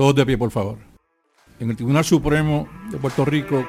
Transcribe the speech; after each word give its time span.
Todos 0.00 0.14
de 0.14 0.24
pie, 0.24 0.38
por 0.38 0.50
favor. 0.50 0.78
En 1.58 1.68
el 1.68 1.76
Tribunal 1.76 2.06
Supremo 2.06 2.66
de 2.90 2.96
Puerto 2.96 3.22
Rico 3.26 3.68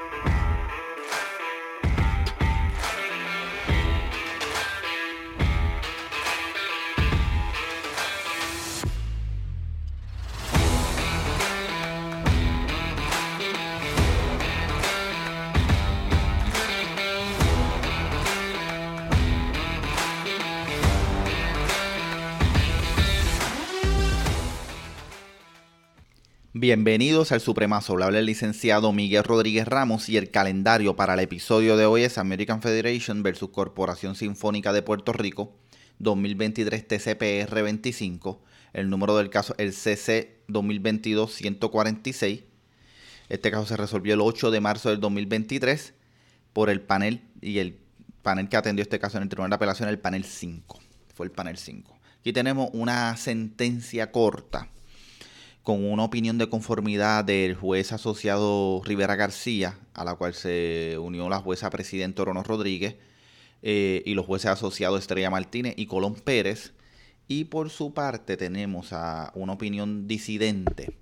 Bienvenidos 26.72 27.34
al 27.34 27.42
Supremazo. 27.42 28.02
Habla 28.02 28.20
el 28.20 28.26
licenciado 28.26 28.94
Miguel 28.94 29.26
Rodríguez 29.26 29.68
Ramos 29.68 30.08
y 30.08 30.16
el 30.16 30.32
calendario 30.32 30.96
para 30.96 31.16
el 31.16 31.20
episodio 31.20 31.76
de 31.76 31.86
hoy 31.86 32.04
es 32.04 32.18
American 32.18 32.62
Federation 32.62 33.24
versus 33.24 33.50
Corporación 33.50 34.16
Sinfónica 34.16 34.72
de 34.72 34.82
Puerto 34.82 35.12
Rico 35.12 35.54
2023 36.00 36.88
TCPR 36.88 37.62
25. 37.62 38.42
El 38.72 38.90
número 38.90 39.18
del 39.18 39.30
caso 39.30 39.54
el 39.58 39.74
CC 39.74 40.38
2022-146. 40.48 42.46
Este 43.28 43.52
caso 43.52 43.66
se 43.66 43.76
resolvió 43.76 44.14
el 44.14 44.22
8 44.22 44.50
de 44.50 44.62
marzo 44.62 44.92
del 44.92 45.02
2023 45.02 45.94
por 46.54 46.70
el 46.70 46.80
panel 46.80 47.22
y 47.42 47.58
el 47.58 47.78
panel 48.22 48.48
que 48.48 48.56
atendió 48.56 48.82
este 48.82 48.98
caso 48.98 49.18
en 49.18 49.24
el 49.24 49.30
Tribunal 49.30 49.50
de 49.50 49.56
Apelación, 49.58 49.90
el 49.90 50.00
panel 50.00 50.24
5. 50.24 50.80
Fue 51.16 51.26
el 51.26 51.34
panel 51.34 51.58
5. 51.58 52.00
Aquí 52.22 52.32
tenemos 52.32 52.70
una 52.72 53.18
sentencia 53.18 54.14
corta 54.14 54.70
con 55.64 55.86
una 55.86 56.04
opinión 56.04 56.38
de 56.38 56.50
conformidad 56.50 57.24
del 57.24 57.56
juez 57.56 57.92
asociado 57.92 58.82
Rivera 58.84 59.16
García, 59.16 59.78
a 59.94 60.04
la 60.04 60.16
cual 60.16 60.34
se 60.34 60.98
unió 61.00 61.30
la 61.30 61.40
jueza 61.40 61.70
presidente 61.70 62.22
Orono 62.22 62.44
Rodríguez, 62.44 62.96
eh, 63.62 64.02
y 64.06 64.16
los 64.16 64.26
jueces 64.26 64.52
asociados 64.52 65.00
Estrella 65.00 65.30
Martínez 65.30 65.76
y 65.78 65.86
Colón 65.86 66.16
Pérez. 66.16 66.74
Y 67.28 67.46
por 67.46 67.70
su 67.70 67.94
parte 67.94 68.38
tenemos 68.38 68.92
a 68.92 69.32
una 69.36 69.54
opinión 69.54 70.08
disidente 70.08 70.98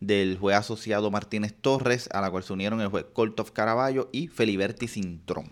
del 0.00 0.38
juez 0.38 0.56
asociado 0.56 1.10
Martínez 1.10 1.54
Torres, 1.60 2.08
a 2.12 2.22
la 2.22 2.30
cual 2.30 2.42
se 2.42 2.54
unieron 2.54 2.80
el 2.80 2.88
juez 2.88 3.04
Coltoff 3.12 3.50
Caraballo 3.50 4.08
y 4.12 4.28
Feliberti 4.28 4.88
Cintrón. 4.88 5.50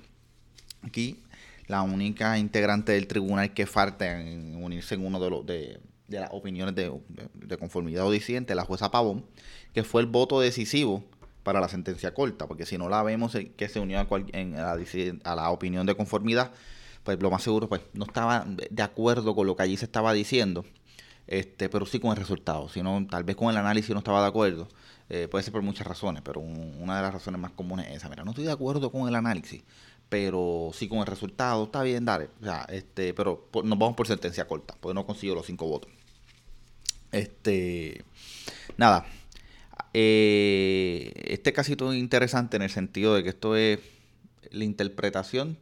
Aquí 0.83 1.23
la 1.67 1.83
única 1.83 2.39
integrante 2.39 2.93
del 2.93 3.07
tribunal 3.07 3.53
que 3.53 3.67
falta 3.67 4.21
en 4.21 4.57
unirse 4.57 4.95
en 4.95 5.05
uno 5.05 5.21
de 5.21 5.31
los 5.31 5.45
de, 5.45 5.79
de 6.09 6.21
las 6.21 6.31
opiniones 6.33 6.75
de, 6.75 7.59
conformidad 7.59 8.07
o 8.07 8.11
disidente, 8.11 8.55
la 8.55 8.65
jueza 8.65 8.91
Pavón, 8.91 9.25
que 9.73 9.85
fue 9.85 10.01
el 10.01 10.07
voto 10.07 10.41
decisivo 10.41 11.05
para 11.43 11.61
la 11.61 11.69
sentencia 11.69 12.13
corta, 12.13 12.47
porque 12.47 12.67
si 12.67 12.77
no 12.77 12.89
la 12.89 13.03
vemos 13.03 13.37
que 13.57 13.69
se 13.69 13.81
unió 13.81 13.99
a, 14.01 14.07
a, 14.07 15.37
la, 15.37 15.51
opinión 15.51 15.87
de 15.87 15.95
conformidad, 15.95 16.53
pues 17.05 17.21
lo 17.23 17.31
más 17.31 17.43
seguro 17.43 17.69
pues 17.69 17.83
no 17.95 18.05
estaba 18.05 18.45
de 18.47 18.83
acuerdo 18.83 19.35
con 19.35 19.47
lo 19.47 19.57
que 19.57 19.63
allí 19.63 19.77
se 19.77 19.85
estaba 19.85 20.13
diciendo, 20.13 20.65
este, 21.27 21.69
pero 21.69 21.87
sí 21.87 22.01
con 22.01 22.11
el 22.11 22.17
resultado, 22.17 22.69
sino 22.69 23.07
tal 23.11 23.25
vez 23.25 23.37
con 23.37 23.51
el 23.51 23.57
análisis 23.57 23.91
no 23.91 23.99
estaba 23.99 24.23
de 24.23 24.29
acuerdo, 24.29 24.69
eh, 25.11 25.29
puede 25.29 25.43
ser 25.43 25.53
por 25.53 25.63
muchas 25.63 25.87
razones, 25.87 26.23
pero 26.23 26.41
una 26.41 26.97
de 26.97 27.03
las 27.03 27.13
razones 27.13 27.41
más 27.41 27.53
comunes 27.53 27.87
es 27.89 27.97
esa, 27.97 28.09
mira, 28.09 28.25
no 28.25 28.31
estoy 28.31 28.45
de 28.45 28.53
acuerdo 28.53 28.91
con 28.91 29.09
el 29.09 29.15
análisis, 29.15 29.63
pero 30.09 30.71
sí 30.73 30.89
con 30.89 30.99
el 30.99 31.07
resultado, 31.07 31.65
está 31.65 31.83
bien, 31.83 32.05
dale, 32.05 32.31
o 32.43 32.73
este, 32.73 33.15
pero 33.15 33.49
nos 33.65 33.79
vamos 33.79 33.95
por 33.95 34.07
sentencia 34.07 34.47
corta, 34.47 34.75
porque 34.81 34.95
no 34.95 35.07
consigo 35.07 35.35
los 35.35 35.47
cinco 35.47 35.67
votos. 35.67 35.91
Este, 37.13 38.05
nada, 38.77 39.07
eh, 39.95 41.13
este 41.27 41.53
casito 41.53 41.93
es 41.93 41.99
interesante 41.99 42.57
en 42.57 42.63
el 42.63 42.71
sentido 42.71 43.15
de 43.15 43.23
que 43.23 43.31
esto 43.31 43.57
es 43.57 43.81
la 44.51 44.65
interpretación 44.65 45.59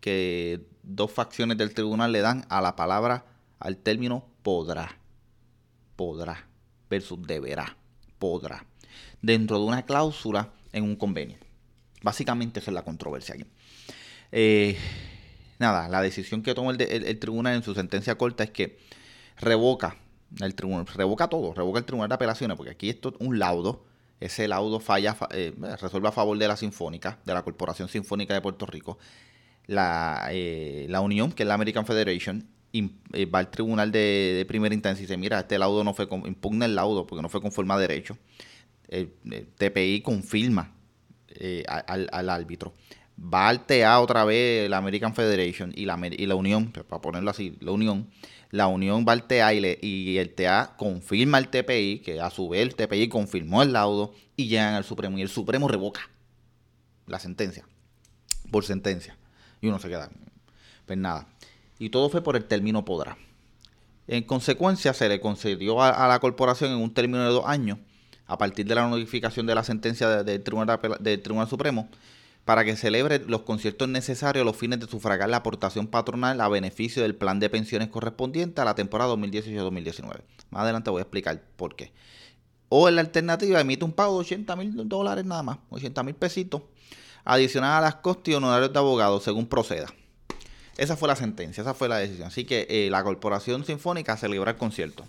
que 0.00 0.60
dos 0.82 1.10
facciones 1.10 1.58
del 1.58 1.74
tribunal 1.74 2.12
le 2.12 2.20
dan 2.20 2.44
a 2.48 2.60
la 2.60 2.76
palabra, 2.76 3.26
al 3.58 3.76
término 3.76 4.24
podrá, 4.42 4.98
podrá, 5.96 6.46
versus 6.88 7.20
deberá, 7.26 7.76
podrá, 8.18 8.64
dentro 9.22 9.58
de 9.58 9.64
una 9.64 9.84
cláusula 9.84 10.52
en 10.72 10.84
un 10.84 10.96
convenio. 10.96 11.36
Básicamente 12.02 12.60
esa 12.60 12.70
es 12.70 12.74
la 12.74 12.82
controversia 12.82 13.34
aquí. 13.34 13.44
Eh, 14.30 14.76
nada, 15.58 15.88
la 15.88 16.02
decisión 16.02 16.42
que 16.42 16.54
toma 16.54 16.72
el, 16.72 17.18
tribunal 17.18 17.56
en 17.56 17.62
su 17.62 17.74
sentencia 17.74 18.16
corta 18.16 18.44
es 18.44 18.50
que 18.50 18.78
revoca 19.38 19.96
el 20.40 20.54
tribunal, 20.54 20.86
revoca 20.86 21.28
todo, 21.28 21.54
revoca 21.54 21.78
el 21.78 21.84
tribunal 21.84 22.08
de 22.08 22.14
apelaciones, 22.14 22.56
porque 22.56 22.72
aquí 22.72 22.90
esto 22.90 23.10
es 23.10 23.14
un 23.18 23.38
laudo, 23.38 23.84
ese 24.20 24.48
laudo 24.48 24.80
falla, 24.80 25.16
eh, 25.30 25.54
resuelve 25.80 26.08
a 26.08 26.12
favor 26.12 26.36
de 26.38 26.48
la 26.48 26.56
Sinfónica, 26.56 27.18
de 27.24 27.34
la 27.34 27.42
Corporación 27.42 27.88
Sinfónica 27.88 28.34
de 28.34 28.40
Puerto 28.40 28.66
Rico, 28.66 28.98
la, 29.66 30.28
eh, 30.30 30.86
la 30.88 31.00
Unión, 31.00 31.32
que 31.32 31.44
es 31.44 31.46
la 31.46 31.54
American 31.54 31.86
Federation, 31.86 32.46
eh, 32.72 33.26
va 33.26 33.38
al 33.38 33.50
tribunal 33.50 33.90
de, 33.90 34.44
primera 34.48 34.74
instancia 34.74 35.02
y 35.02 35.06
dice, 35.06 35.16
mira, 35.16 35.40
este 35.40 35.58
laudo 35.58 35.84
no 35.84 35.94
fue, 35.94 36.08
impugna 36.26 36.66
el 36.66 36.74
laudo 36.74 37.06
porque 37.06 37.22
no 37.22 37.28
fue 37.28 37.40
conforme 37.40 37.74
a 37.74 37.78
derecho. 37.78 38.18
El, 38.88 39.12
TPI 39.56 40.00
confirma 40.02 40.74
al, 41.68 42.08
al, 42.10 42.30
árbitro. 42.30 42.72
Va 43.20 43.48
al 43.48 43.66
TA 43.66 44.00
otra 44.00 44.24
vez 44.24 44.68
la 44.70 44.78
American 44.78 45.14
Federation 45.14 45.72
y 45.74 45.84
la, 45.84 45.98
y 46.10 46.26
la 46.26 46.34
Unión, 46.34 46.72
para 46.72 47.00
ponerlo 47.00 47.30
así, 47.30 47.56
la 47.60 47.72
Unión, 47.72 48.08
la 48.50 48.66
Unión 48.66 49.04
va 49.06 49.12
al 49.12 49.26
TA 49.26 49.52
y, 49.52 50.18
el 50.18 50.34
TA 50.34 50.74
confirma 50.76 51.38
el 51.38 51.48
TPI, 51.48 52.00
que 52.00 52.20
a 52.20 52.30
su 52.30 52.48
vez 52.48 52.62
el 52.62 52.74
TPI 52.74 53.08
confirmó 53.08 53.62
el 53.62 53.72
laudo 53.72 54.14
y 54.36 54.48
llegan 54.48 54.74
al 54.74 54.84
Supremo 54.84 55.18
y 55.18 55.22
el 55.22 55.28
Supremo 55.28 55.68
revoca 55.68 56.08
la 57.06 57.18
sentencia, 57.18 57.66
por 58.50 58.64
sentencia. 58.64 59.16
Y 59.60 59.68
uno 59.68 59.78
se 59.78 59.88
queda, 59.88 60.10
pues 60.86 60.98
nada. 60.98 61.26
Y 61.78 61.90
todo 61.90 62.08
fue 62.08 62.22
por 62.22 62.36
el 62.36 62.44
término 62.44 62.84
podrá. 62.84 63.16
En 64.06 64.24
consecuencia, 64.24 64.94
se 64.94 65.08
le 65.08 65.20
concedió 65.20 65.82
a, 65.82 66.08
la 66.08 66.18
corporación 66.18 66.70
en 66.70 66.78
un 66.78 66.94
término 66.94 67.22
de 67.24 67.30
dos 67.30 67.44
años, 67.46 67.78
a 68.26 68.38
partir 68.38 68.66
de 68.66 68.74
la 68.74 68.88
notificación 68.88 69.46
de 69.46 69.54
la 69.54 69.62
sentencia 69.62 70.24
Tribunal, 70.42 70.80
del 71.00 71.20
Tribunal 71.20 71.48
Supremo, 71.48 71.88
para 72.48 72.64
que 72.64 72.76
celebre 72.76 73.18
los 73.26 73.42
conciertos 73.42 73.90
necesarios 73.90 74.40
a 74.40 74.44
los 74.46 74.56
fines 74.56 74.80
de 74.80 74.86
sufragar 74.86 75.28
la 75.28 75.36
aportación 75.36 75.86
patronal 75.86 76.40
a 76.40 76.48
beneficio 76.48 77.02
del 77.02 77.14
plan 77.14 77.40
de 77.40 77.50
pensiones 77.50 77.88
correspondiente 77.88 78.62
a 78.62 78.64
la 78.64 78.74
temporada 78.74 79.12
2018-2019. 79.16 80.22
Más 80.48 80.62
adelante 80.62 80.88
voy 80.88 81.00
a 81.00 81.02
explicar 81.02 81.42
por 81.56 81.76
qué. 81.76 81.92
O 82.70 82.88
en 82.88 82.94
la 82.94 83.02
alternativa 83.02 83.60
emite 83.60 83.84
un 83.84 83.92
pago 83.92 84.14
de 84.14 84.20
80 84.20 84.56
mil 84.56 84.88
dólares 84.88 85.26
nada 85.26 85.42
más, 85.42 85.58
80 85.68 86.02
mil 86.04 86.14
pesitos, 86.14 86.62
adicional 87.22 87.76
a 87.76 87.80
las 87.82 87.96
costes 87.96 88.32
y 88.32 88.36
honorarios 88.36 88.72
de 88.72 88.78
abogados 88.78 89.24
según 89.24 89.46
proceda. 89.46 89.92
Esa 90.78 90.96
fue 90.96 91.08
la 91.08 91.16
sentencia, 91.16 91.60
esa 91.60 91.74
fue 91.74 91.90
la 91.90 91.98
decisión. 91.98 92.28
Así 92.28 92.46
que 92.46 92.66
eh, 92.70 92.88
la 92.90 93.04
Corporación 93.04 93.66
Sinfónica 93.66 94.16
celebra 94.16 94.52
el 94.52 94.56
concierto. 94.56 95.04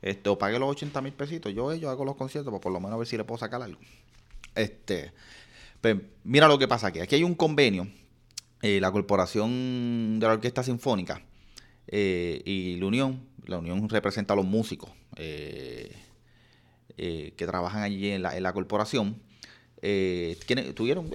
Este, 0.00 0.30
o 0.30 0.38
pague 0.38 0.58
los 0.58 0.70
80 0.70 1.02
mil 1.02 1.12
pesitos. 1.12 1.52
Yo, 1.52 1.74
yo 1.74 1.90
hago 1.90 2.06
los 2.06 2.16
conciertos, 2.16 2.50
pues 2.50 2.62
por 2.62 2.72
lo 2.72 2.80
menos 2.80 2.94
a 2.94 2.96
ver 2.96 3.06
si 3.06 3.18
le 3.18 3.24
puedo 3.24 3.38
sacar 3.38 3.60
algo. 3.60 3.78
Este, 4.54 5.12
pues, 5.84 5.98
mira 6.22 6.48
lo 6.48 6.58
que 6.58 6.66
pasa 6.66 6.86
aquí. 6.86 7.00
Aquí 7.00 7.16
hay 7.16 7.24
un 7.24 7.34
convenio. 7.34 7.86
Eh, 8.62 8.80
la 8.80 8.90
Corporación 8.90 10.18
de 10.18 10.26
la 10.26 10.32
Orquesta 10.32 10.62
Sinfónica 10.62 11.20
eh, 11.88 12.40
y 12.46 12.76
la 12.76 12.86
Unión. 12.86 13.20
La 13.44 13.58
Unión 13.58 13.86
representa 13.90 14.32
a 14.32 14.36
los 14.36 14.46
músicos 14.46 14.88
eh, 15.16 15.94
que 16.96 17.46
trabajan 17.46 17.82
allí 17.82 18.12
en 18.12 18.22
la, 18.22 18.52
corporación. 18.54 19.20
tuvieron, 20.74 21.10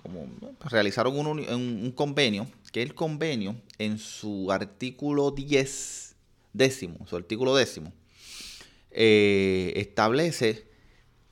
como 0.00 0.28
realizaron 0.60 1.18
un, 1.18 1.40
un, 1.40 1.90
convenio, 1.90 2.46
que 2.70 2.82
el 2.82 2.94
convenio 2.94 3.56
en 3.78 3.98
su 3.98 4.52
artículo 4.52 5.32
10 5.32 6.14
décimo, 6.52 7.04
su 7.08 7.16
artículo 7.16 7.56
décimo, 7.56 7.92
establece 8.92 10.68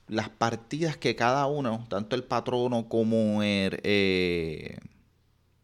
las 0.09 0.29
partidas 0.29 0.97
que 0.97 1.17
cada 1.17 1.47
uno, 1.47 1.87
tanto 1.89 2.17
el 2.17 2.25
patrono 2.25 2.89
como, 2.89 3.41
eh, 3.43 4.79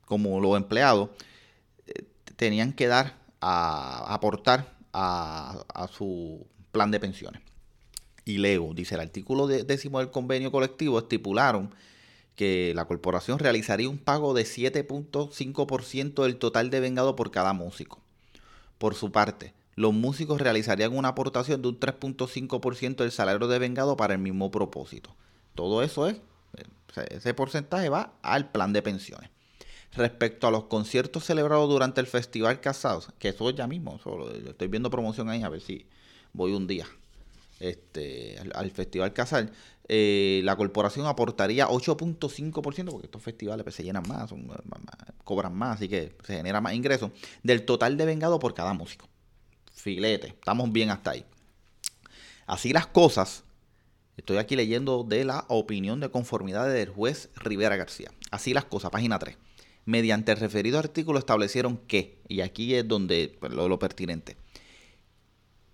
como 0.06 0.40
los 0.40 0.56
empleados, 0.56 1.10
eh, 1.86 2.04
tenían 2.36 2.72
que 2.72 2.86
dar 2.86 3.16
a, 3.40 4.12
aportar 4.14 4.74
a, 4.92 5.64
su 5.92 6.46
plan 6.72 6.90
de 6.90 7.00
pensiones. 7.00 7.42
Y 8.24 8.38
leo, 8.38 8.72
dice 8.74 8.94
el 8.94 9.00
artículo 9.00 9.46
décimo 9.46 9.98
del 9.98 10.10
convenio 10.10 10.52
colectivo, 10.52 10.98
estipularon 10.98 11.74
que 12.36 12.72
la 12.74 12.86
corporación 12.86 13.38
realizaría 13.38 13.88
un 13.88 13.98
pago 13.98 14.34
de 14.34 14.44
7.5% 14.44 16.22
del 16.22 16.36
total 16.36 16.70
de 16.70 16.80
vengado 16.80 17.16
por 17.16 17.30
cada 17.30 17.52
músico. 17.52 18.00
Por 18.78 18.94
su 18.94 19.12
parte, 19.12 19.52
los 19.80 19.94
músicos 19.94 20.42
realizarían 20.42 20.94
una 20.94 21.08
aportación 21.08 21.62
de 21.62 21.68
un 21.68 21.80
3.5% 21.80 22.96
del 22.96 23.10
salario 23.10 23.48
de 23.48 23.58
vengado 23.58 23.96
para 23.96 24.12
el 24.12 24.20
mismo 24.20 24.50
propósito. 24.50 25.16
Todo 25.54 25.82
eso 25.82 26.06
es, 26.06 26.16
eh, 26.58 27.06
ese 27.08 27.32
porcentaje 27.32 27.88
va 27.88 28.12
al 28.20 28.50
plan 28.50 28.74
de 28.74 28.82
pensiones. 28.82 29.30
Respecto 29.94 30.46
a 30.46 30.50
los 30.50 30.64
conciertos 30.64 31.24
celebrados 31.24 31.66
durante 31.70 32.02
el 32.02 32.06
Festival 32.06 32.60
Casados, 32.60 33.08
que 33.18 33.30
eso 33.30 33.48
es 33.48 33.56
ya 33.56 33.66
mismo, 33.66 33.98
estoy 34.46 34.68
viendo 34.68 34.90
promoción 34.90 35.30
ahí, 35.30 35.42
a 35.42 35.48
ver 35.48 35.62
si 35.62 35.86
voy 36.34 36.52
un 36.52 36.66
día. 36.66 36.86
este, 37.58 38.38
al, 38.54 38.70
Festival 38.70 39.14
Casal, 39.14 39.50
eh, 39.88 40.42
la 40.44 40.56
corporación 40.56 41.06
aportaría 41.06 41.68
8.5%, 41.68 42.90
porque 42.90 43.06
estos 43.06 43.22
festivales 43.22 43.64
pues, 43.64 43.74
se 43.74 43.82
llenan 43.82 44.06
más, 44.06 44.30
cobran 45.24 45.54
más, 45.54 45.76
así 45.76 45.88
que 45.88 46.12
se 46.24 46.36
genera 46.36 46.60
más 46.60 46.74
ingresos, 46.74 47.10
del 47.42 47.64
total 47.64 47.96
de 47.96 48.04
vengado 48.04 48.38
por 48.38 48.52
cada 48.52 48.74
músico. 48.74 49.09
Filete, 49.80 50.28
estamos 50.28 50.70
bien 50.72 50.90
hasta 50.90 51.12
ahí. 51.12 51.24
Así 52.46 52.72
las 52.72 52.86
cosas, 52.86 53.44
estoy 54.16 54.38
aquí 54.38 54.56
leyendo 54.56 55.04
de 55.04 55.24
la 55.24 55.44
opinión 55.48 56.00
de 56.00 56.10
conformidad 56.10 56.70
del 56.70 56.90
juez 56.90 57.30
Rivera 57.36 57.76
García. 57.76 58.10
Así 58.30 58.54
las 58.54 58.64
cosas, 58.64 58.90
página 58.90 59.18
3 59.18 59.36
mediante 59.90 60.32
el 60.32 60.38
referido 60.38 60.78
artículo 60.78 61.18
establecieron 61.18 61.78
que, 61.88 62.20
y 62.28 62.40
aquí 62.40 62.74
es 62.74 62.86
donde 62.86 63.36
pues, 63.40 63.52
lo, 63.52 63.78
pertinente, 63.78 64.36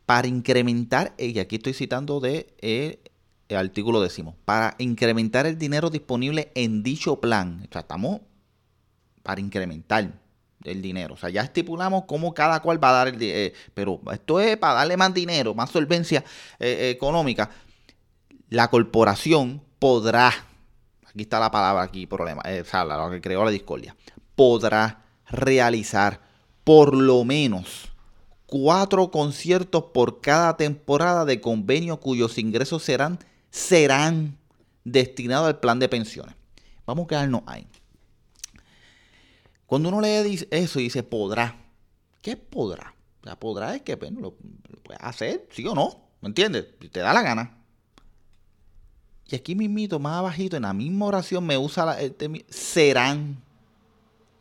para 0.07 0.29
incrementar, 0.29 1.15
y 1.19 1.39
aquí 1.39 1.57
estoy 1.57 1.75
citando 1.75 2.21
de 2.21 2.47
eh, 2.59 3.01
el 3.49 3.57
artículo 3.57 4.01
décimo, 4.01 4.37
para 4.45 4.75
incrementar 4.79 5.47
el 5.47 5.59
dinero 5.59 5.91
disponible 5.91 6.51
en 6.55 6.83
dicho 6.83 7.21
plan, 7.21 7.67
o 7.69 7.73
sea, 7.73 7.83
estamos 7.83 8.21
para 9.23 9.41
incrementar 9.41 10.21
el 10.65 10.83
dinero, 10.83 11.15
o 11.15 11.17
sea, 11.17 11.31
ya 11.31 11.43
estipulamos 11.43 12.05
cómo 12.07 12.35
cada 12.35 12.61
cual 12.61 12.83
va 12.83 12.91
a 12.91 12.93
dar 12.93 13.09
el 13.09 13.19
dinero, 13.19 13.39
eh, 13.39 13.55
pero 13.75 14.01
esto 14.13 14.41
es 14.41 14.57
para 14.57 14.75
darle 14.75 14.97
más 14.97 15.15
dinero, 15.15 15.55
más 15.55 15.71
solvencia 15.71 16.25
eh, 16.59 16.91
económica, 16.91 17.51
la 18.49 18.69
corporación 18.69 19.63
podrá 19.79 20.33
aquí 21.17 21.23
está 21.23 21.41
la 21.41 21.51
palabra 21.51 21.83
aquí, 21.83 22.07
problema, 22.07 22.43
eh, 22.45 22.61
o 22.61 22.65
sea, 22.65 22.85
lo 22.85 23.11
que 23.11 23.23
creó 23.23 23.43
la 23.43 23.51
discordia, 23.51 23.97
podrá 24.35 25.03
realizar 25.31 26.21
por 26.63 26.95
lo 26.95 27.25
menos 27.25 27.89
cuatro 28.45 29.11
conciertos 29.11 29.85
por 29.95 30.21
cada 30.21 30.59
temporada 30.59 31.25
de 31.25 31.41
convenio 31.41 32.01
cuyos 32.01 32.37
ingresos 32.37 32.83
serán, 32.83 33.19
serán 33.51 34.37
destinados 34.85 35.49
al 35.49 35.59
plan 35.59 35.79
de 35.79 35.89
pensiones. 35.89 36.35
Vamos 36.85 37.07
a 37.07 37.09
quedarnos 37.09 37.43
ahí. 37.47 37.67
Cuando 39.67 39.89
uno 39.89 40.01
lee 40.01 40.47
eso 40.51 40.81
y 40.81 40.85
dice 40.85 41.03
podrá, 41.03 41.57
¿qué 42.23 42.37
podrá? 42.37 42.95
O 43.25 43.37
podrá 43.37 43.75
es 43.75 43.83
que 43.83 43.97
bueno, 43.97 44.21
lo, 44.21 44.37
lo 44.69 44.83
puedes 44.83 45.03
hacer, 45.03 45.49
sí 45.51 45.67
o 45.67 45.75
no, 45.75 46.09
¿me 46.21 46.29
entiendes? 46.29 46.67
Te 46.93 47.01
da 47.01 47.13
la 47.13 47.23
gana. 47.23 47.57
Y 49.29 49.35
aquí 49.35 49.57
mismito, 49.57 49.99
más 49.99 50.19
abajito, 50.19 50.57
en 50.57 50.63
la 50.63 50.73
misma 50.73 51.07
oración 51.07 51.45
me 51.45 51.59
usa 51.59 51.85
la, 51.85 51.99
serán. 52.49 53.43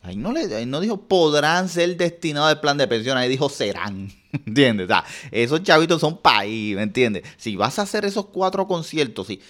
Ahí 0.03 0.15
no, 0.15 0.31
le, 0.31 0.65
no 0.67 0.79
dijo 0.79 1.07
podrán 1.07 1.67
ser 1.67 1.97
destinados 1.97 2.51
al 2.51 2.61
plan 2.61 2.77
de 2.77 2.87
pensión, 2.87 3.17
ahí 3.17 3.27
dijo 3.27 3.49
serán. 3.49 4.11
¿Entiendes? 4.31 4.85
O 4.85 4.87
sea, 4.87 5.03
esos 5.31 5.63
chavitos 5.63 5.99
son 6.01 6.19
país, 6.19 6.75
¿me 6.75 6.83
entiendes? 6.83 7.23
Si 7.37 7.55
vas 7.55 7.79
a 7.79 7.81
hacer 7.81 8.05
esos 8.05 8.27
cuatro 8.27 8.67
conciertos, 8.67 9.25
si, 9.25 9.41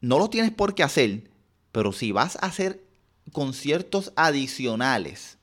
no 0.00 0.18
lo 0.18 0.28
tienes 0.28 0.50
por 0.50 0.74
qué 0.74 0.82
hacer, 0.82 1.30
pero 1.70 1.92
si 1.92 2.10
vas 2.10 2.34
a 2.36 2.46
hacer 2.46 2.82
conciertos 3.32 4.12
adicionales 4.16 5.38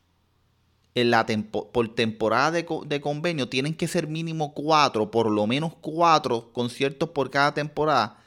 en 0.95 1.11
la 1.11 1.25
por 1.25 1.93
temporada 1.93 2.51
de, 2.51 2.65
de, 2.85 3.01
convenio, 3.01 3.49
tienen 3.49 3.73
que 3.73 3.87
ser 3.87 4.07
mínimo 4.07 4.53
cuatro, 4.53 5.11
por 5.11 5.29
lo 5.29 5.45
menos 5.45 5.73
cuatro 5.81 6.53
conciertos 6.53 7.09
por 7.09 7.29
cada 7.29 7.53
temporada 7.53 8.17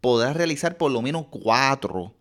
podrás 0.00 0.36
realizar 0.36 0.76
por 0.76 0.90
lo 0.90 1.02
menos 1.02 1.26
cuatro 1.30 2.14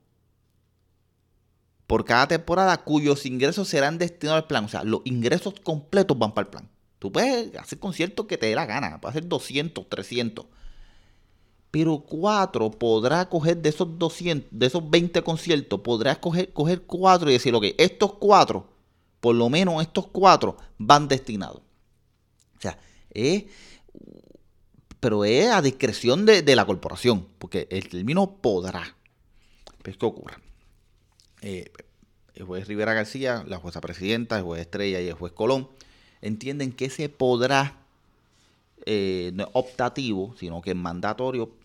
por 1.88 2.04
cada 2.04 2.28
temporada 2.28 2.78
cuyos 2.78 3.26
ingresos 3.26 3.68
serán 3.68 3.98
destinados 3.98 4.44
al 4.44 4.48
plan. 4.48 4.66
O 4.66 4.70
sea, 4.70 4.84
los 4.84 5.02
ingresos 5.06 5.54
completos 5.62 6.18
van 6.18 6.34
para 6.34 6.46
el 6.46 6.52
plan. 6.52 6.70
Tú 7.00 7.12
puedes 7.12 7.56
hacer 7.58 7.80
conciertos 7.80 8.26
que 8.26 8.38
te 8.38 8.48
dé 8.48 8.56
la 8.56 8.66
gana, 8.66 9.00
puedes 9.00 9.18
hacer 9.18 9.28
200, 9.28 9.88
300. 9.88 10.46
Pero 11.76 12.00
cuatro 12.00 12.72
podrás 12.72 13.26
coger 13.26 13.58
de 13.58 13.68
esos 13.68 14.00
200, 14.00 14.48
de 14.50 14.66
esos 14.66 14.90
20 14.90 15.22
conciertos, 15.24 15.82
podrás 15.82 16.20
coger, 16.20 16.54
coger 16.54 16.84
cuatro 16.84 17.30
y 17.30 17.34
decir, 17.34 17.54
ok, 17.54 17.66
estos 17.78 18.14
cuatro, 18.14 18.70
por 19.20 19.36
lo 19.36 19.50
menos 19.50 19.82
estos 19.82 20.08
cuatro 20.08 20.56
van 20.78 21.10
destinados. 21.10 21.58
O 22.58 22.62
sea, 22.62 22.80
es 23.10 23.44
pero 25.02 25.26
es 25.26 25.52
a 25.52 25.62
discreción 25.62 26.26
de, 26.26 26.56
la 26.56 26.66
corporación, 26.66 27.28
porque 27.40 27.68
el 27.70 27.90
término 27.90 28.38
podrá. 28.38 28.96
Pues, 29.84 29.98
¿qué 29.98 30.06
ocurre? 30.06 30.38
Eh, 31.42 31.74
el 32.36 32.46
juez 32.46 32.70
Rivera 32.70 32.94
García, 32.94 33.44
la 33.46 33.58
jueza 33.58 33.82
presidenta, 33.82 34.38
el 34.38 34.44
juez 34.44 34.62
Estrella 34.62 35.02
y 35.02 35.10
el 35.10 35.14
juez 35.16 35.34
Colón 35.34 35.68
entienden 36.22 36.72
que 36.72 36.86
ese 36.86 37.10
podrá 37.10 37.76
eh, 38.86 39.32
no 39.34 39.44
es 39.44 39.50
optativo, 39.52 40.34
sino 40.40 40.62
que 40.62 40.70
es 40.70 40.78
mandatorio. 40.78 41.65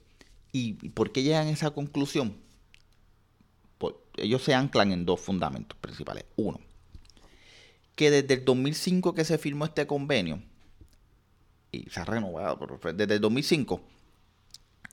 ¿Y 0.53 0.75
por 0.91 1.13
qué 1.13 1.23
llegan 1.23 1.47
a 1.47 1.51
esa 1.51 1.71
conclusión? 1.71 2.37
Pues, 3.79 3.95
ellos 4.17 4.43
se 4.43 4.55
anclan 4.55 4.93
en 4.93 5.07
dos 5.07 5.21
fundamentos 5.21 5.79
principales. 5.79 6.25
Uno, 6.37 6.61
que 7.95 8.11
desde 8.11 8.35
el 8.35 8.45
2005 8.45 9.15
que 9.15 9.25
se 9.25 9.39
firmó 9.39 9.65
este 9.65 9.87
convenio, 9.87 10.43
y 11.73 11.89
se 11.91 12.01
ha 12.01 12.05
renovado, 12.05 12.59
desde 12.95 13.15
el 13.15 13.21
2005, 13.21 13.81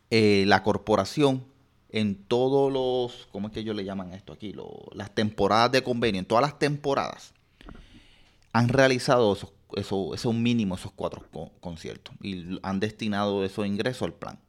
eh, 0.09 0.45
la 0.47 0.63
corporación 0.63 1.43
en 1.89 2.15
todos 2.15 2.71
los, 2.71 3.27
¿cómo 3.31 3.47
es 3.47 3.53
que 3.53 3.61
ellos 3.61 3.75
le 3.75 3.83
llaman 3.83 4.13
esto 4.13 4.33
aquí? 4.33 4.53
las 4.93 5.13
temporadas 5.13 5.71
de 5.71 5.83
convenio, 5.83 6.19
en 6.19 6.25
todas 6.25 6.41
las 6.41 6.59
temporadas, 6.59 7.33
han 8.53 8.69
realizado 8.69 9.33
esos, 9.33 9.51
eso, 9.75 10.13
esos 10.13 10.33
mínimos, 10.33 10.81
esos 10.81 10.91
cuatro 10.93 11.23
conciertos, 11.59 12.13
y 12.21 12.59
han 12.61 12.79
destinado 12.79 13.43
esos 13.43 13.65
ingresos 13.65 14.03
al 14.03 14.13
plan. 14.13 14.39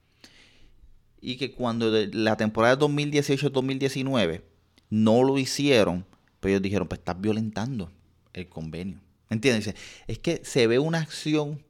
Y 1.20 1.36
que 1.36 1.52
cuando 1.52 1.90
la 2.12 2.36
temporada 2.36 2.76
de 2.76 2.84
2018-2019 2.84 4.42
no 4.90 5.22
lo 5.22 5.38
hicieron, 5.38 6.06
pues 6.40 6.52
ellos 6.52 6.62
dijeron, 6.62 6.88
pues 6.88 7.00
estás 7.00 7.20
violentando 7.20 7.90
el 8.32 8.48
convenio. 8.48 9.00
¿Entiendes? 9.30 9.74
Es 10.06 10.18
que 10.18 10.40
se 10.44 10.66
ve 10.66 10.78
una 10.78 11.00
acción 11.00 11.62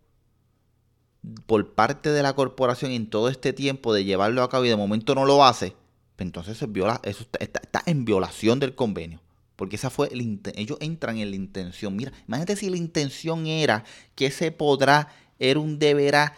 por 1.47 1.75
parte 1.75 2.11
de 2.11 2.23
la 2.23 2.35
corporación 2.35 2.93
en 2.93 3.09
todo 3.09 3.29
este 3.29 3.53
tiempo 3.53 3.93
de 3.93 4.05
llevarlo 4.05 4.43
a 4.43 4.49
cabo 4.49 4.65
y 4.65 4.69
de 4.69 4.77
momento 4.77 5.15
no 5.15 5.25
lo 5.25 5.45
hace, 5.45 5.75
pues 6.17 6.27
entonces 6.27 6.57
eso 6.57 7.27
está, 7.39 7.83
en 7.87 8.05
violación 8.05 8.61
del 8.61 8.75
convenio. 8.75 9.21
Porque 9.57 9.75
esa 9.75 9.91
fue 9.91 10.09
ellos 10.13 10.79
entran 10.81 11.19
en 11.19 11.31
la 11.31 11.37
intención. 11.37 11.97
Mira, 11.97 12.13
imagínate 12.29 12.55
si 12.55 12.71
la 12.71 12.77
intención 12.77 13.47
era 13.47 13.85
que 14.15 14.31
se 14.31 14.53
podrá, 14.53 15.09
era 15.41 15.59
un 15.59 15.81
deberá, 15.81 16.37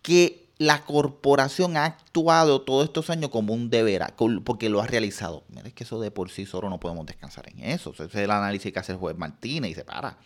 que 0.00 0.41
la 0.58 0.84
corporación 0.84 1.76
ha 1.76 1.86
actuado 1.86 2.62
todos 2.62 2.84
estos 2.84 3.10
años 3.10 3.30
como 3.30 3.52
un 3.54 3.70
deber, 3.70 4.02
porque 4.44 4.68
lo 4.68 4.80
ha 4.80 4.86
realizado. 4.86 5.44
Mira, 5.48 5.66
es 5.66 5.74
que 5.74 5.84
eso 5.84 6.00
de 6.00 6.10
por 6.10 6.30
sí 6.30 6.46
solo 6.46 6.70
no 6.70 6.78
podemos 6.78 7.06
descansar 7.06 7.48
en 7.48 7.64
eso. 7.64 7.90
Ese 7.92 8.04
es 8.04 8.14
el 8.14 8.30
análisis 8.30 8.72
que 8.72 8.78
hace 8.78 8.92
el 8.92 8.98
juez 8.98 9.16
Martínez 9.16 9.72
y 9.72 9.74
se 9.74 9.84
para. 9.84 10.18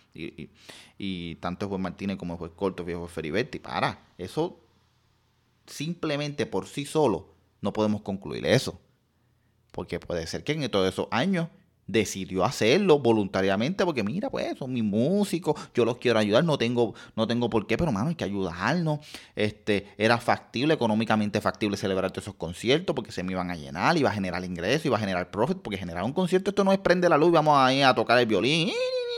Y, 0.99 1.35
tanto 1.37 1.67
el 1.67 1.71
juez 1.71 1.81
Martínez 1.81 2.17
como 2.17 2.35
el 2.35 2.39
juez 2.39 2.53
Corto 2.55 2.85
y 2.87 2.93
el 2.93 2.99
juez 2.99 3.13
Feriberti, 3.13 3.59
para. 3.59 4.07
Eso 4.19 4.61
simplemente 5.67 6.47
por 6.47 6.67
sí 6.67 6.85
solo 6.85 7.35
no 7.61 7.73
podemos 7.73 8.03
concluir 8.03 8.47
eso. 8.47 8.81
Porque 9.73 10.01
puede 10.01 10.27
ser 10.27 10.45
que 10.45 10.53
en 10.53 10.71
todos 10.71 10.89
esos 10.89 11.09
años 11.11 11.49
decidió 11.87 12.45
hacerlo 12.45 12.99
voluntariamente 12.99 13.85
porque 13.85 14.03
mira 14.03 14.29
pues 14.29 14.59
son 14.59 14.73
mis 14.73 14.83
músicos 14.83 15.55
yo 15.75 15.85
los 15.85 15.99
quiero 15.99 16.19
ayudar 16.19 16.45
no 16.45 16.59
tengo 16.59 16.95
no 17.15 17.27
tengo 17.29 17.49
por 17.49 17.67
qué 17.67 17.77
pero 17.77 17.93
mano 17.93 18.09
hay 18.09 18.15
que 18.15 18.25
ayudarnos. 18.25 19.01
Este 19.35 19.87
era 19.97 20.19
factible 20.19 20.75
económicamente 20.75 21.41
factible 21.41 21.77
celebrar 21.77 22.11
todos 22.11 22.25
esos 22.25 22.35
conciertos 22.35 22.95
porque 22.95 23.13
se 23.13 23.23
me 23.23 23.33
iban 23.33 23.51
a 23.51 23.57
llenar 23.57 23.97
iba 23.97 24.11
a 24.11 24.13
generar 24.13 24.45
ingresos 24.45 24.87
iba 24.87 24.97
a 24.97 25.01
generar 25.01 25.31
profit 25.31 25.59
porque 25.59 25.79
generar 25.79 26.05
un 26.05 26.13
concierto 26.13 26.51
esto 26.51 26.65
no 26.65 26.73
es 26.73 26.79
prende 26.79 27.09
la 27.09 27.17
luz 27.17 27.31
vamos 27.31 27.57
a 27.57 27.73
ir 27.73 27.85
a 27.85 27.95
tocar 27.95 28.19
el 28.19 28.27
violín 28.27 28.73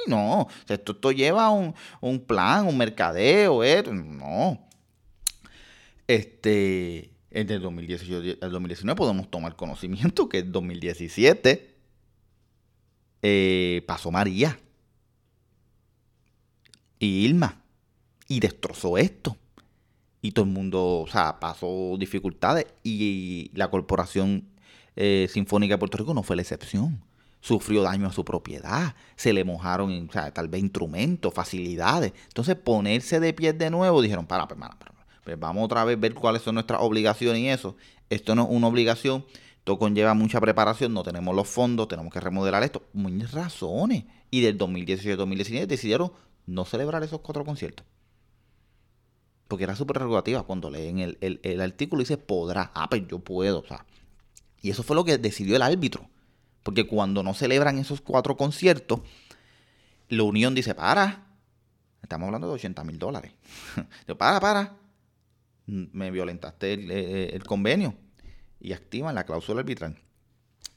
no. 0.06 0.48
Esto, 0.68 0.92
esto 0.92 1.12
lleva 1.12 1.50
un, 1.50 1.74
un 2.00 2.20
plan 2.20 2.66
un 2.66 2.76
mercadeo 2.76 3.62
no. 3.92 4.58
Este 6.06 7.12
en 7.30 7.50
el 7.50 7.60
2018 7.60 8.38
el 8.40 8.50
2019 8.50 8.96
podemos 8.96 9.30
tomar 9.30 9.56
conocimiento 9.56 10.28
que 10.28 10.38
el 10.38 10.52
2017 10.52 11.67
eh, 13.22 13.82
pasó 13.86 14.10
María 14.10 14.58
y 16.98 17.24
Irma 17.24 17.62
y 18.28 18.40
destrozó 18.40 18.98
esto. 18.98 19.36
Y 20.20 20.32
todo 20.32 20.44
el 20.44 20.50
mundo, 20.50 21.06
o 21.06 21.38
pasó 21.40 21.96
dificultades 21.98 22.66
y 22.82 23.50
la 23.54 23.70
Corporación 23.70 24.48
eh, 24.96 25.28
Sinfónica 25.30 25.74
de 25.74 25.78
Puerto 25.78 25.98
Rico 25.98 26.12
no 26.12 26.22
fue 26.22 26.36
la 26.36 26.42
excepción. 26.42 27.04
Sufrió 27.40 27.82
daño 27.82 28.08
a 28.08 28.12
su 28.12 28.24
propiedad, 28.24 28.96
se 29.14 29.32
le 29.32 29.44
mojaron, 29.44 30.08
tal 30.08 30.48
vez 30.48 30.60
instrumentos, 30.60 31.32
facilidades. 31.32 32.12
Entonces, 32.26 32.56
ponerse 32.56 33.20
de 33.20 33.32
pie 33.32 33.52
de 33.52 33.70
nuevo, 33.70 34.02
dijeron, 34.02 34.26
para, 34.26 34.48
para, 34.48 34.76
pues 35.22 35.38
vamos 35.38 35.64
otra 35.64 35.84
vez 35.84 36.00
ver 36.00 36.14
cuáles 36.14 36.42
son 36.42 36.54
nuestras 36.54 36.80
obligaciones 36.80 37.40
y 37.40 37.48
eso. 37.48 37.76
Esto 38.10 38.34
no 38.34 38.42
es 38.42 38.48
una 38.50 38.66
obligación, 38.66 39.24
esto 39.68 39.78
conlleva 39.78 40.14
mucha 40.14 40.40
preparación, 40.40 40.94
no 40.94 41.02
tenemos 41.02 41.36
los 41.36 41.46
fondos, 41.46 41.88
tenemos 41.88 42.10
que 42.10 42.20
remodelar 42.20 42.62
esto. 42.62 42.88
Muchas 42.94 43.32
razones. 43.32 44.04
Y 44.30 44.40
del 44.40 44.56
2018 44.56 45.14
2019 45.18 45.66
decidieron 45.66 46.10
no 46.46 46.64
celebrar 46.64 47.02
esos 47.02 47.20
cuatro 47.20 47.44
conciertos. 47.44 47.84
porque 49.46 49.64
era 49.64 49.76
su 49.76 49.86
prerrogativa. 49.86 50.42
Cuando 50.44 50.70
leen 50.70 51.00
el, 51.00 51.18
el, 51.20 51.40
el 51.42 51.60
artículo 51.60 52.00
dice 52.00 52.16
podrá, 52.16 52.70
ah, 52.74 52.88
pues 52.88 53.06
yo 53.08 53.18
puedo, 53.18 53.60
o 53.60 53.66
sea. 53.66 53.84
Y 54.62 54.70
eso 54.70 54.82
fue 54.82 54.96
lo 54.96 55.04
que 55.04 55.18
decidió 55.18 55.54
el 55.54 55.62
árbitro. 55.62 56.08
Porque 56.62 56.86
cuando 56.86 57.22
no 57.22 57.34
celebran 57.34 57.78
esos 57.78 58.00
cuatro 58.00 58.38
conciertos, 58.38 59.00
la 60.08 60.22
Unión 60.22 60.54
dice, 60.54 60.74
para, 60.74 61.26
estamos 62.02 62.26
hablando 62.26 62.48
de 62.48 62.54
80 62.54 62.84
mil 62.84 62.98
dólares. 62.98 63.32
para, 64.18 64.40
para, 64.40 64.76
me 65.66 66.10
violentaste 66.10 67.34
el, 67.34 67.44
convenio. 67.44 67.94
Y 68.60 68.72
activan 68.72 69.14
la 69.14 69.24
cláusula 69.24 69.60
arbitral. 69.60 69.96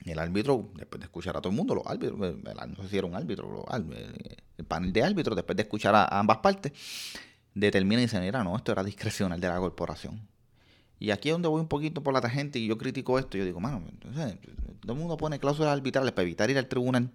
El 0.05 0.19
árbitro, 0.19 0.69
después 0.75 0.99
de 0.99 1.05
escuchar 1.05 1.37
a 1.37 1.41
todo 1.41 1.51
el 1.51 1.57
mundo, 1.57 1.75
los 1.75 1.85
árbitros, 1.85 2.17
no 2.19 2.83
sé 2.83 2.89
si 2.89 2.97
era 2.97 3.07
un 3.07 3.15
árbitro, 3.15 3.65
el 4.57 4.65
panel 4.65 4.91
de 4.91 5.03
árbitros, 5.03 5.35
después 5.35 5.55
de 5.55 5.63
escuchar 5.63 5.93
a, 5.93 6.05
ambas 6.19 6.37
partes, 6.37 6.71
determina 7.53 8.01
y 8.01 8.05
dice, 8.05 8.19
mira, 8.19 8.43
no, 8.43 8.55
esto 8.55 8.71
era 8.71 8.83
discrecional 8.83 9.39
de 9.39 9.47
la 9.47 9.59
corporación. 9.59 10.27
Y 10.99 11.11
aquí 11.11 11.29
es 11.29 11.33
donde 11.33 11.47
voy 11.47 11.61
un 11.61 11.67
poquito 11.67 12.03
por 12.03 12.13
la 12.13 12.29
gente 12.29 12.59
y 12.59 12.67
yo 12.67 12.77
critico 12.77 13.17
esto. 13.17 13.37
Yo 13.37 13.43
digo, 13.43 13.59
mano, 13.59 13.83
entonces, 13.89 14.37
todo 14.81 14.93
el 14.93 14.99
mundo 14.99 15.17
pone 15.17 15.39
cláusulas 15.39 15.71
arbitrales 15.73 16.11
para 16.11 16.23
evitar 16.23 16.49
ir 16.49 16.57
al 16.57 16.67
tribunal. 16.67 17.11